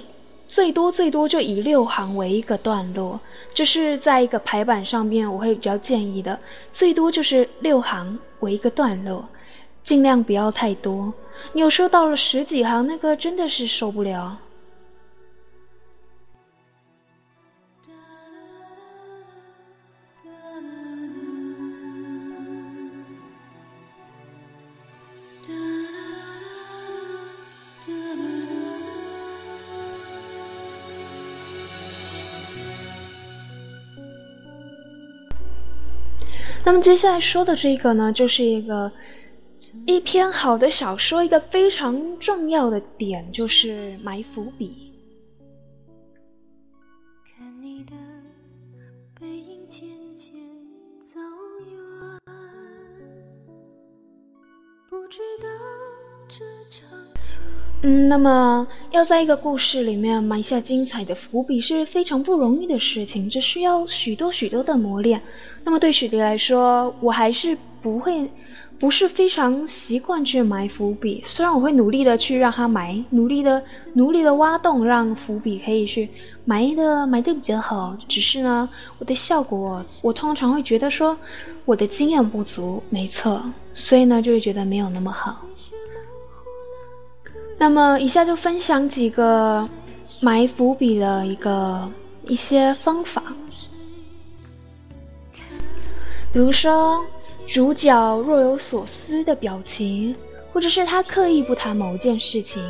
[0.48, 3.20] 最多最多就以六行为一个段落，
[3.53, 6.38] 这是在一个排版上面我会比较建议的，
[6.70, 9.28] 最多就是六行为一个段落，
[9.82, 11.12] 尽量不要太多。
[11.53, 14.36] 你有时候到了十几行，那个真的是受不了。
[36.64, 38.90] 那么接下来说的这个呢，就是一个
[39.86, 44.89] 一篇好的小说一个非常重要的点，就是埋伏笔。
[57.83, 65.18] 嗯，那么要在一个故事里面埋下精彩的伏笔是非常不容易的事情，这需要许多许多的磨练。
[65.64, 68.31] 那么对许迪来说，我还是不会，
[68.78, 71.22] 不是非常习惯去埋伏笔。
[71.24, 73.62] 虽然我会努力的去让它埋，努力的
[73.95, 76.07] 努力的挖洞，让伏笔可以去
[76.45, 77.97] 埋的埋的比较好。
[78.07, 78.68] 只是呢，
[78.99, 81.16] 我的效果，我通常会觉得说
[81.64, 85.41] 我的经验不足，没错， 所以呢就会觉得没有那么好。
[87.61, 89.68] 那么，以下就分享几个
[90.18, 91.86] 埋伏笔的一个
[92.26, 93.22] 一些方法。
[96.32, 97.04] 比如说，
[97.46, 100.16] 主角若有所思的表情，
[100.54, 102.64] 或者是他刻意不谈某件事情，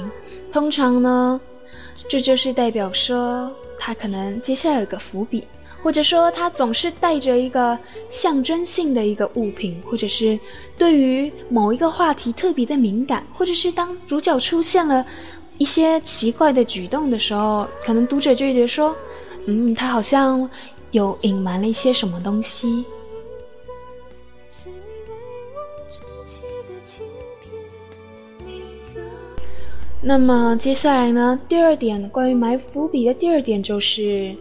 [0.50, 1.40] 通常呢，
[2.08, 5.46] 这就是代表说他可能接下来有个伏笔。
[5.82, 7.78] 或者说，他总是带着一个
[8.10, 10.38] 象征性的一个物品，或者是
[10.76, 15.04] 对于某一个话题特别的敏感，或者是当主角出现了
[15.56, 18.94] 一些奇怪的举动的时候，可能读者就觉得说，
[19.46, 20.48] 嗯，他好像
[20.90, 22.84] 有隐瞒了一些什么东西。
[30.02, 31.40] 那么接下来呢？
[31.48, 34.36] 第二点，关于埋伏笔的第二点就是。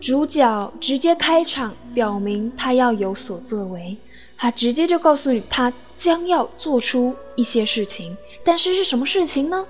[0.00, 3.96] 主角直接开场，表明他要有所作为，
[4.36, 9.66] 他直接就告诉你他将要做出一些事情，但是是什么事情呢？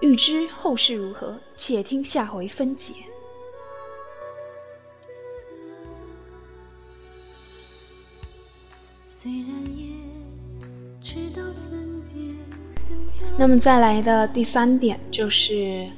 [0.00, 2.92] 欲知后事如何，且听下回分解。
[13.38, 15.88] 那么再来的第三点就是。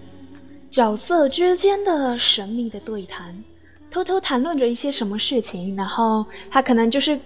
[0.74, 3.44] 角色之间的神秘的对谈，
[3.92, 7.16] 偷偷谈论着一些什么事情，然后他可能就是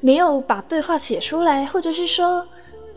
[0.00, 2.44] 没有把对话写出来，或者是说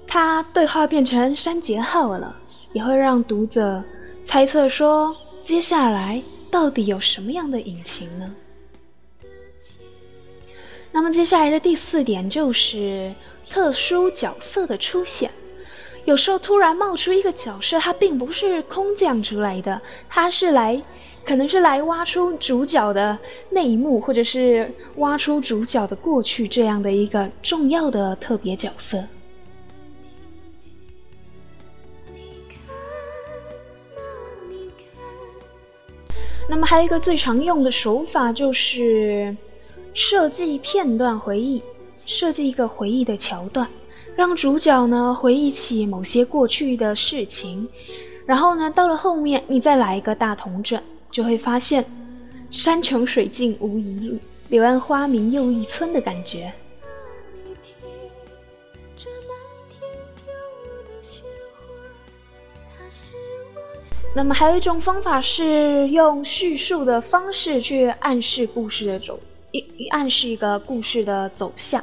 [0.07, 2.35] 他对话变成删节号了，
[2.73, 3.83] 也会让读者
[4.23, 8.33] 猜测说接下来到底有什么样的隐情呢？
[10.91, 13.13] 那么接下来的第四点就是
[13.47, 15.29] 特殊角色的出现。
[16.09, 19.79] 有时候突然冒出一个角色，他并不是空降出来的，
[20.09, 20.81] 他是来，
[21.23, 23.15] 可能是来挖出主角的
[23.51, 29.03] 内幕，或者是挖出主角的过去这样的一个重要的特别角色。
[36.49, 39.37] 那么还有一个最常用的手法就是
[39.93, 41.61] 设计片段回忆，
[42.07, 43.69] 设计一个回忆的桥段。
[44.19, 47.65] 让主角呢回忆起某些过去的事情，
[48.25, 50.77] 然后呢，到了后面你再来一个大同整，
[51.09, 51.85] 就会发现
[52.51, 54.17] 山穷水尽无疑路，
[54.49, 56.51] 柳暗花明又一村的感觉。
[64.13, 69.17] 那么还有一种方法是用叙述的方式去暗示故事的走，
[69.53, 71.81] 一暗示一个故事的走向。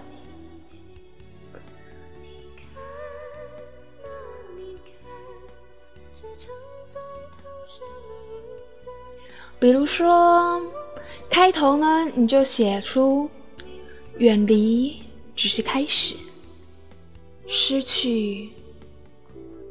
[9.58, 10.60] 比如说，
[11.30, 13.28] 开头呢，你就写出
[14.18, 15.02] 远离
[15.34, 16.14] 只是开始，
[17.48, 18.50] 失去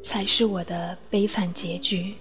[0.01, 2.15] 才是我的悲惨结局。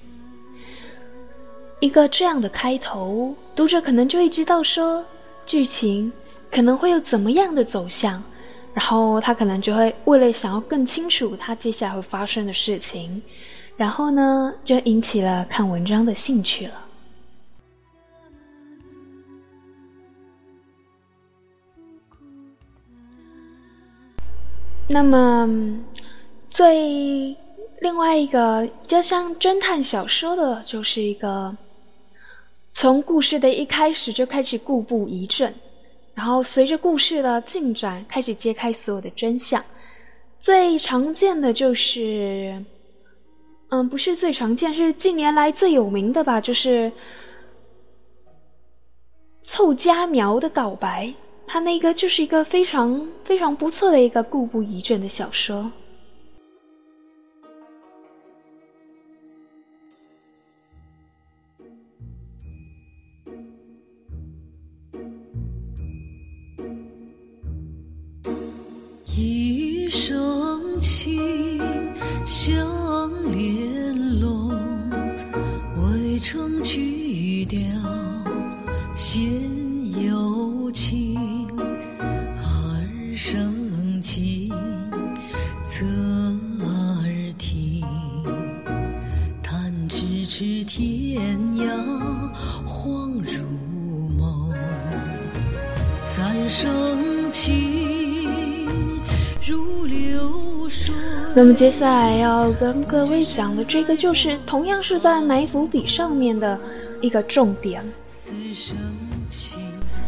[1.80, 5.04] 一个这样的开头，读者可能就会知道说
[5.46, 6.12] 剧情
[6.50, 8.22] 可能会有怎么样的走向，
[8.74, 13.22] 然后他可能就会为了想要更清楚他接下来会发生的事情，
[13.76, 16.83] 然后呢就引起了看文章的兴趣了。
[24.86, 25.48] 那么，
[26.50, 27.34] 最
[27.80, 31.56] 另外一个就像侦探小说的，就是一个
[32.70, 35.52] 从故事的一开始就开始故布疑阵，
[36.14, 39.64] 然后随着故事的进展开始揭开所有的真相。
[40.38, 42.62] 最常见的就是，
[43.70, 46.92] 嗯，不是最常见，是近年来最有名的吧，就是
[49.42, 51.12] 凑佳苗的告白。
[51.46, 55.70] 他那个就是一个非常非常不错的一个故布疑阵的小说。
[69.16, 71.60] 一声情，
[72.26, 72.52] 相
[73.30, 74.50] 连拢，
[75.76, 77.60] 未成曲调，
[90.66, 91.38] 先。
[101.36, 106.58] 那么接下来要跟各位讲的这个，就是同样是在埋伏笔上面的
[107.00, 107.84] 一个重点。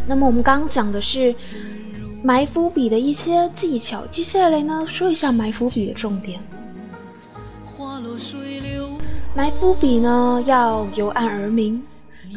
[0.07, 1.35] 那么我们刚刚讲的是
[2.23, 6.41] 埋伏笔的一些技巧，接下来呢说一下埋伏笔的重点。
[9.37, 11.83] 埋伏笔呢要由暗而明，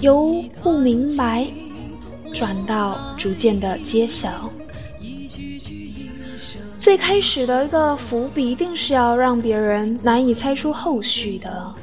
[0.02, 1.48] 由不明白
[2.34, 4.50] 转到逐渐的揭晓。
[6.78, 11.74] 最开始的一个伏笔一定是要让别人难以猜出后续的，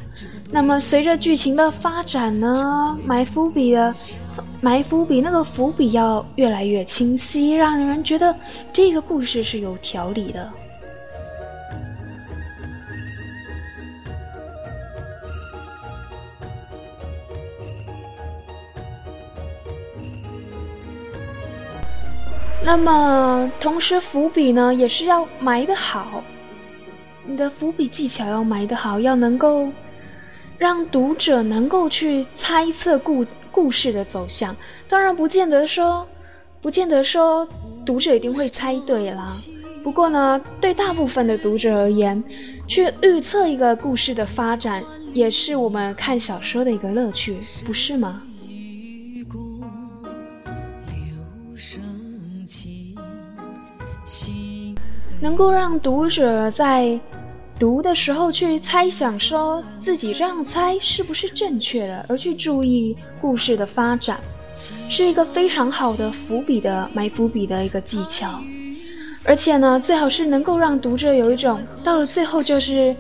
[0.51, 3.95] 那么随着剧情的发展呢，埋伏笔的
[4.61, 8.35] 埋伏笔那个伏笔要越来越清晰，让人觉得
[8.71, 10.47] 这个故事是有条理的。
[22.67, 26.21] 那么，同时伏笔呢也是要埋得好，
[27.25, 29.69] 你的伏笔技巧要埋得好，要能够
[30.59, 34.55] 让读者能够去猜测故故事的走向。
[34.89, 36.05] 当然，不见得说，
[36.61, 37.47] 不见得说
[37.87, 39.29] 读者一定会猜对啦。
[39.85, 42.21] 不过呢，对大部分的读者而言，
[42.67, 48.23] 去预测一个故事的发展，也是我们看小说的一个乐趣，不是吗？
[55.21, 56.99] 能够让读者在
[57.59, 64.21] 读的时候去猜想，说自己这样猜是不是正确的，而去注意故事的发展，
[64.91, 68.29] 是一个非常好的伏笔的埋伏笔的一个技巧。
[69.25, 72.95] 而且呢，最好是能够让读者有一种到了最后就是，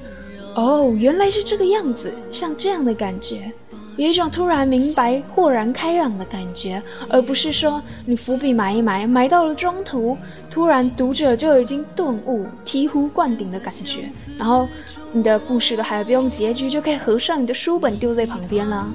[0.54, 3.52] 哦，原来是这个样子，像这样的感觉。
[3.96, 10.16] 有一种突然明白、豁然开朗的感觉，而不是说你伏笔埋一埋，埋到了中途，
[10.50, 14.68] 突然读者就已经顿悟、醍醐灌顶的感觉，然后
[15.12, 18.86] 你的故事都还不用结局，就可以合上你的书本丢在旁边了。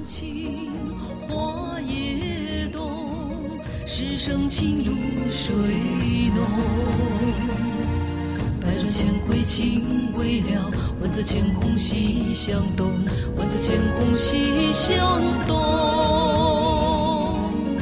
[8.64, 12.92] 百转千回情未了，万紫千红喜相东，
[13.36, 15.56] 万紫千红喜相东。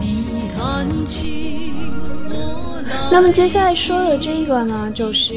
[0.01, 1.75] 你弹琴，
[2.31, 5.35] 我那么接下来说的这个呢，就是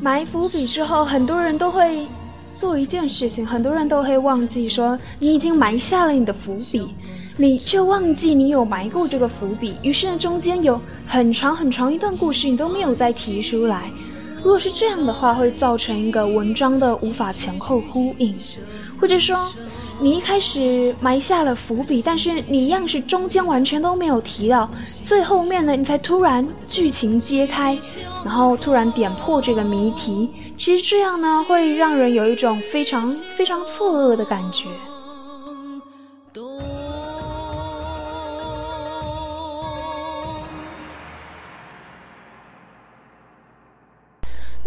[0.00, 2.06] 埋伏笔之后，很多人都会
[2.52, 6.94] 做一件事情，很多人都会忘记说你已经埋下了你的伏笔，
[7.36, 13.90] 你却忘记你有埋过这个伏笔，于是呢中间有很长很长一段故事你都没有再提出来。
[14.42, 18.34] 如果是这样的话，会造成一个文章的无法前后呼应，
[19.00, 19.36] 或者说，
[19.98, 24.68] 你一开始埋下了伏笔，但是你一样是中间完全都没有提到，
[25.02, 27.76] 最后面呢，你才突然剧情揭开，
[28.22, 30.28] 然后突然点破这个谜题。
[30.58, 34.66] 其实这样呢，会让人有一种非常非常错愕的感觉。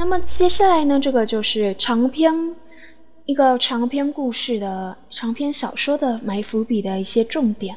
[0.10, 2.56] 那么接下来呢，这个就是长篇
[3.26, 7.76] 一个长篇故事的长篇小说的埋伏笔的一些重点。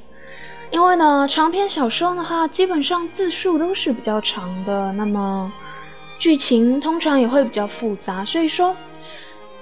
[0.71, 5.53] 因为呢，长篇小说的话，基本上字数都是比较长的，那么
[6.21, 8.77] 剧情通常也会比较复杂，所以说，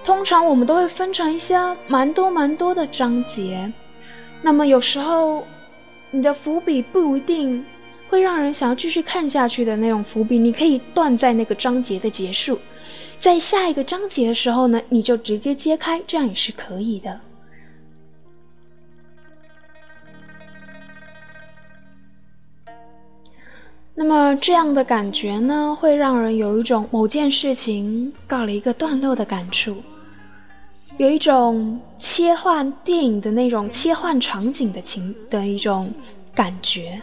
[0.05, 3.73] 通常我们都会分成一些蛮多蛮多的章节。
[4.43, 5.43] 那么有时候，
[6.11, 7.65] 你的伏笔不一定
[8.09, 12.59] 会让人想要继续看下去的那种伏笔，你可以断在那个章节的结束，
[13.19, 17.21] 在下一个章节的时候呢，你就直接揭开，这样也是可以的。
[23.95, 29.83] 那么这样的感觉呢，会让人有一种某件事情告了一个段落的感触，
[30.99, 35.93] 有一种切换电影的那种切换场景的情的一种
[36.33, 37.03] 感觉。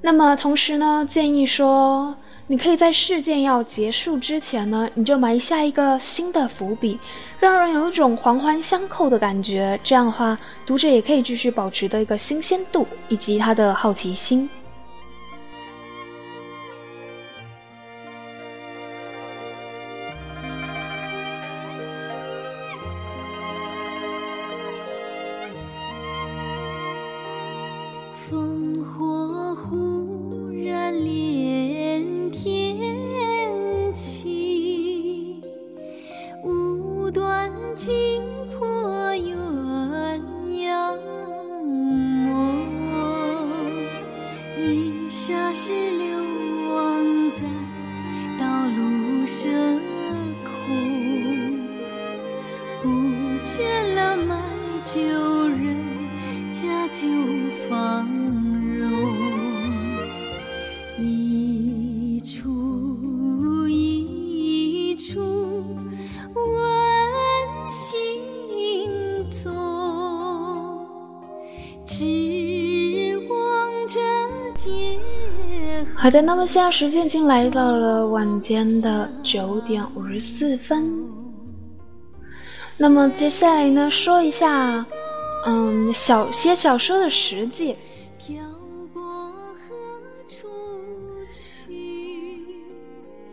[0.00, 2.14] 那么同时呢，建议说。
[2.46, 6.98] 你可以在事件要结束之前呢，你就埋下一个新的伏笔，
[7.38, 9.78] 让人有一种环环相扣的感觉。
[9.84, 10.36] 这样的话，
[10.66, 14.50] 读者也可以继续保持的一个新鲜度以及他的好奇心。
[76.00, 80.90] 好的，那么现在时间已经来到了晚间的九点五十四分。
[82.78, 84.86] 那么接下来呢，说一下，
[85.44, 87.76] 嗯，小写小说的实践。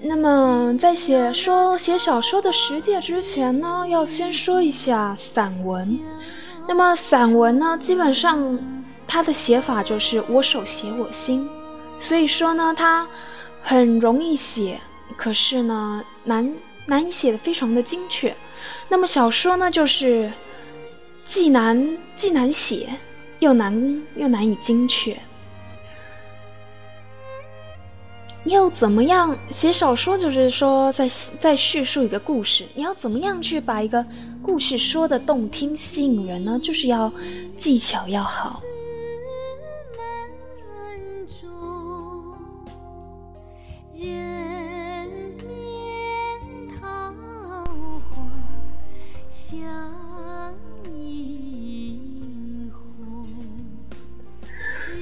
[0.01, 5.97] 那么在写说写小说的实践之前呢，要先说一下散文。
[6.68, 8.59] 那么散文呢，基本上
[9.07, 11.47] 它的写法就是我手写我心。
[12.00, 13.08] 所以说呢，它
[13.62, 14.80] 很容易写，
[15.16, 16.54] 可是呢难
[16.86, 18.36] 难以写的非常的精确。
[18.89, 20.32] 那么小说呢，就是
[21.26, 22.89] 既难既难写，
[23.39, 25.18] 又难又难以精确。
[28.45, 30.18] 要怎么样写小说？
[30.18, 34.06] 就是说在在叙述一个故事，你要怎么样去把一个
[34.41, 36.58] 故事说的动听、吸引人呢？
[36.64, 37.12] 就是要
[37.58, 38.62] 技巧要好。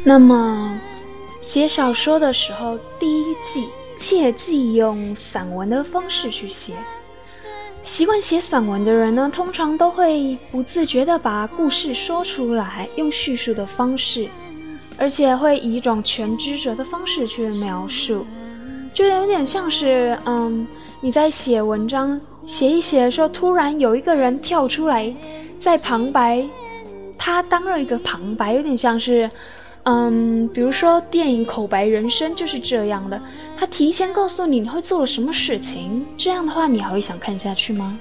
[0.08, 0.80] 那么，
[1.42, 6.76] 写小说的时候，第一季切忌用散文的方式去写。
[7.82, 14.30] 习惯写散文的人呢，通常都会不自觉地把故事说出来，用叙述的方式，
[14.96, 18.28] 而且会以一种全知者的方式去描述，
[18.94, 20.68] 就有点像是，嗯，
[21.02, 25.12] 你在写文章写一写的时候，突然有一个人跳出来，
[25.58, 26.48] 在旁白，
[27.18, 29.28] 他当了一个旁白，有点像是。
[29.86, 33.22] 嗯，比如说电影口白人生就是这样的，
[33.56, 37.96] 他提前告诉你你会做了什么事情，这样的话你还会想看下去吗？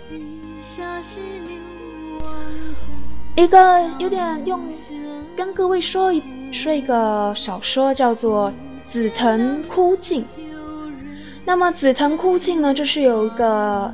[3.36, 4.58] 一个有点用，
[5.36, 6.22] 跟各位说一
[6.52, 8.50] 说一个小说叫做
[8.82, 10.22] 《紫藤枯尽》。
[11.44, 13.92] 那么《紫藤枯尽》呢，就是有一个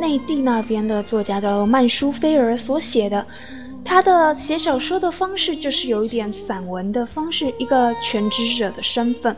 [0.00, 3.24] 内地那边的作家叫曼殊菲尔所写的。
[3.84, 9.34] 他的写小说的方式就是有一点散文的方式，一个全职者的身份。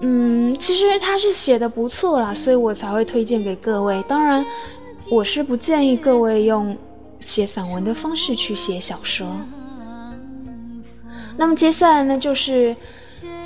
[0.00, 4.04] 嗯，其实他是写的不错啦，所以我才会推荐给各位。
[4.06, 4.44] 当然，
[5.10, 6.76] 我是不建议各位用
[7.20, 9.26] 写散文的方式去写小说。
[11.36, 12.76] 那么接下来呢，就是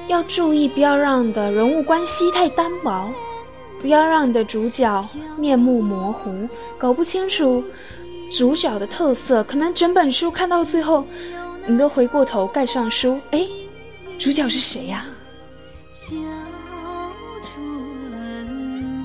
[0.08, 3.08] 要注意，不要让你的人物关系太单薄，
[3.80, 7.62] 不要让你的主角面目模糊，搞不清楚。
[8.30, 11.04] 主角的特色，可能整本书看到最后，
[11.66, 13.46] 你都回过头盖上书，哎，
[14.18, 15.04] 主角是谁呀？
[15.90, 16.16] 小
[17.42, 19.04] 春风。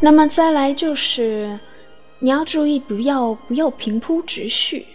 [0.00, 1.58] 那么再来就是。
[2.20, 4.86] 你要注意不要不要平铺直叙。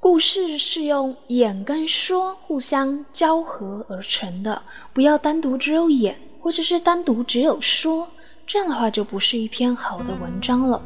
[0.00, 4.62] 故事是用演跟说互相交合而成的，
[4.92, 8.06] 不要单独只有演，或者是单独只有说，
[8.46, 10.80] 这样的话就不是一篇好的文章了。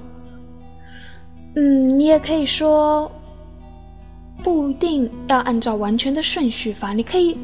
[1.54, 3.12] 嗯，你也可以说，
[4.42, 7.36] 不一定要按照完全的顺序发，你可以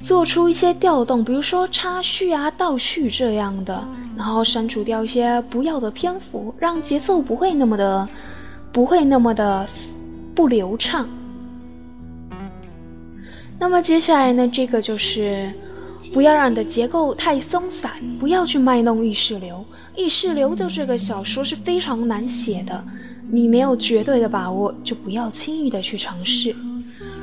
[0.00, 3.86] 做出一些调动，比如说插叙啊、倒叙这样的，
[4.16, 8.08] 然后删除掉一些不要的篇幅，让节奏不会那么的，
[8.72, 9.66] 不会那么的。
[10.32, 11.06] 不流畅。
[13.58, 14.48] 那么接下来呢？
[14.48, 15.52] 这个就是
[16.14, 19.62] 不要让你的结构太松散，不要去卖弄意识流。
[19.96, 22.82] 意识流的这个小说是非常难写的，
[23.28, 26.54] 你没有绝对的把握，就不要轻易的去尝试。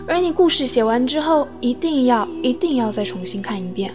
[0.08, 3.94] 而你故事写完之后，一定要一定要再重新看一遍。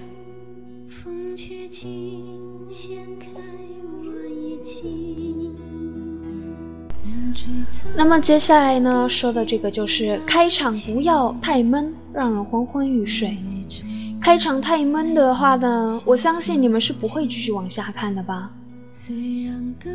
[7.97, 13.37] 那么接下来呢，说的这个就是开场不要太闷，让人昏昏欲睡。
[14.21, 18.51] 开场太闷的话呢，我相信你们是不会继续往下看的吧。
[18.93, 19.91] 虽然歌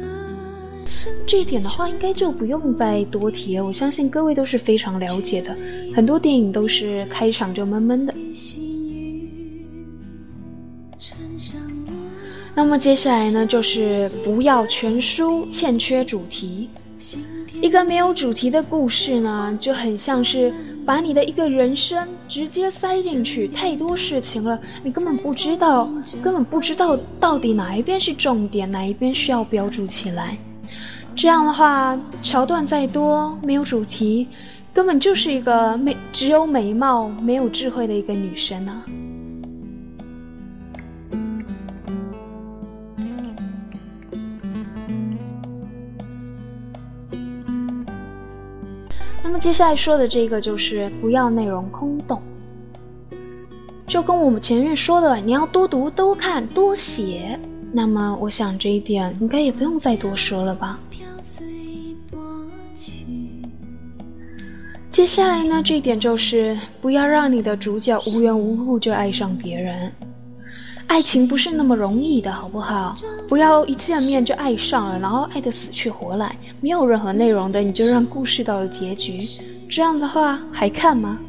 [1.25, 3.65] 这一点的话，应该就不用再多提了。
[3.65, 5.55] 我相信各位都是非常了解的，
[5.93, 8.13] 很多电影都是开场就闷闷的。
[12.55, 16.69] 那么接下来呢，就是不要全书欠缺主题。
[17.61, 20.51] 一个没有主题的故事呢，就很像是
[20.85, 25.87] 把你的一个人生直接塞进去，太多事情了，你根本不知道，
[26.23, 30.37] 根本不知道到底哪一边是重点，哪一边需要标注起来。
[31.17, 34.27] 这样的话，桥段再多，没有主题，
[34.71, 38.85] 根本就是一个美只有美貌没有智慧的一个女生啊。
[49.39, 52.21] 接下来说的这个就是不要内容空洞，
[53.87, 57.39] 就跟我们前面说的，你要多读、多看、多写。
[57.77, 60.79] 那么，我想这一点应该也不用再多说了吧。
[64.89, 69.91] 接下来呢，这一点就是不要让你的主角无缘无故就爱上别人。
[70.87, 72.95] 爱情不是那么容易的，好不好？
[73.27, 79.19] 不要一见面就爱上了，然后爱得死去活来，没有任何内容的，你就让故事到了结局，
[79.69, 81.19] 这样的话还看吗？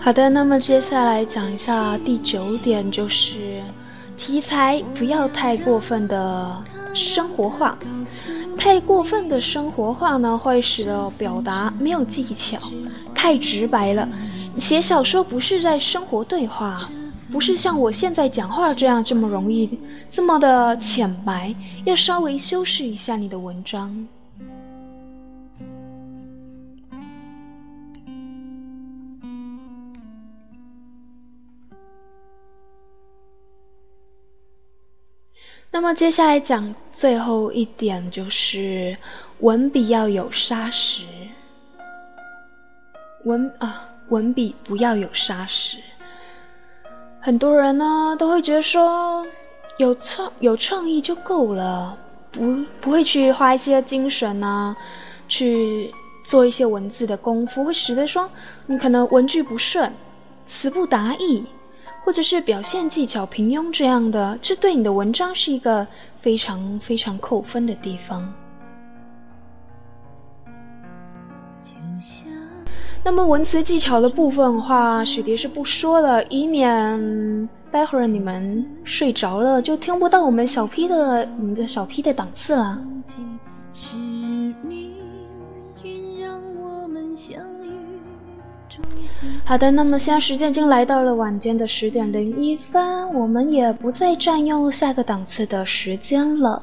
[0.00, 3.62] 好的，那么接下来讲一下第九点，就是
[4.16, 6.62] 题材不要太过分的
[6.94, 7.78] 生活化。
[8.56, 12.58] 太过分的生活化呢，会使得表达没有技巧，
[13.14, 14.08] 太直白了。
[14.58, 16.88] 写小说不是在生活对话，
[17.32, 19.78] 不是像我现在讲话这样这么容易，
[20.08, 24.06] 这么的浅白，要稍微修饰一下你的文章。
[35.74, 38.96] 那么接下来讲最后一点，就是
[39.40, 41.02] 文笔要有沙石。
[43.24, 45.78] 文啊，文笔不要有沙石。
[47.20, 49.26] 很多人呢都会觉得说，
[49.78, 51.98] 有创有创意就够了，
[52.30, 54.76] 不不会去花一些精神呢，
[55.26, 55.92] 去
[56.24, 58.30] 做一些文字的功夫，会使得说
[58.66, 59.92] 你可能文句不顺，
[60.46, 61.44] 词不达意。
[62.04, 65.86] 或者是表现技巧平庸这样的，这对你的文章是一个
[66.18, 68.30] 非常非常扣分的地方。
[73.02, 82.78] 那么文词技巧的部分话，雪蝶是不说了，以免待会儿你们睡着了就听不到我们小 P 的你们的小 P 的档次了。
[89.44, 96.62] 好的，那么现在时间已经来到了晚间的十点零一分，我们也不再占用下个档次的时间了。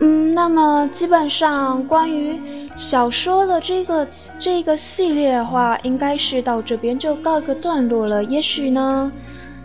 [0.00, 4.08] 嗯，那么基本上关于小说的这个
[4.40, 8.24] 这个系列的话，应该是到这边就告一个段落了。
[8.24, 9.12] 也许呢，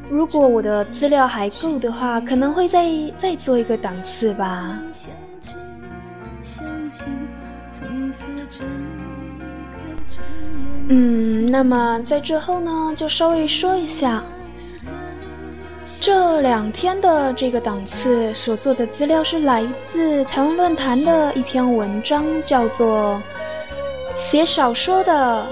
[0.09, 2.85] 如果我的资料还够的话，可能会再
[3.15, 4.77] 再做一个档次吧。
[10.89, 14.23] 嗯，那么在最后呢，就稍微说一下，
[15.99, 23.21] 这两天的这个档次所做的资料是来自台湾论坛的一篇文章，叫做
[24.17, 25.45] 《写小说的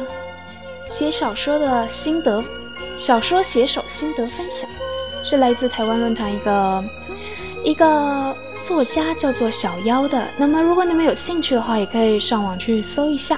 [0.88, 2.42] 写小说的心得，
[2.98, 4.70] 小说写手心得分享，
[5.22, 6.84] 是来自台湾论坛一个
[7.66, 8.34] 一个
[8.64, 10.26] 作家叫做小妖的。
[10.38, 13.38] 那么如果你们有兴趣的话，也可以上网去搜一下。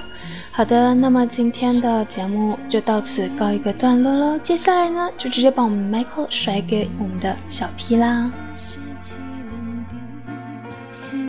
[0.58, 4.36] 好的，那么今天的节目就到此告一个段落喽。
[4.42, 8.28] 接下来呢，就直接把我们 Michael 甩给我们的小 P 啦。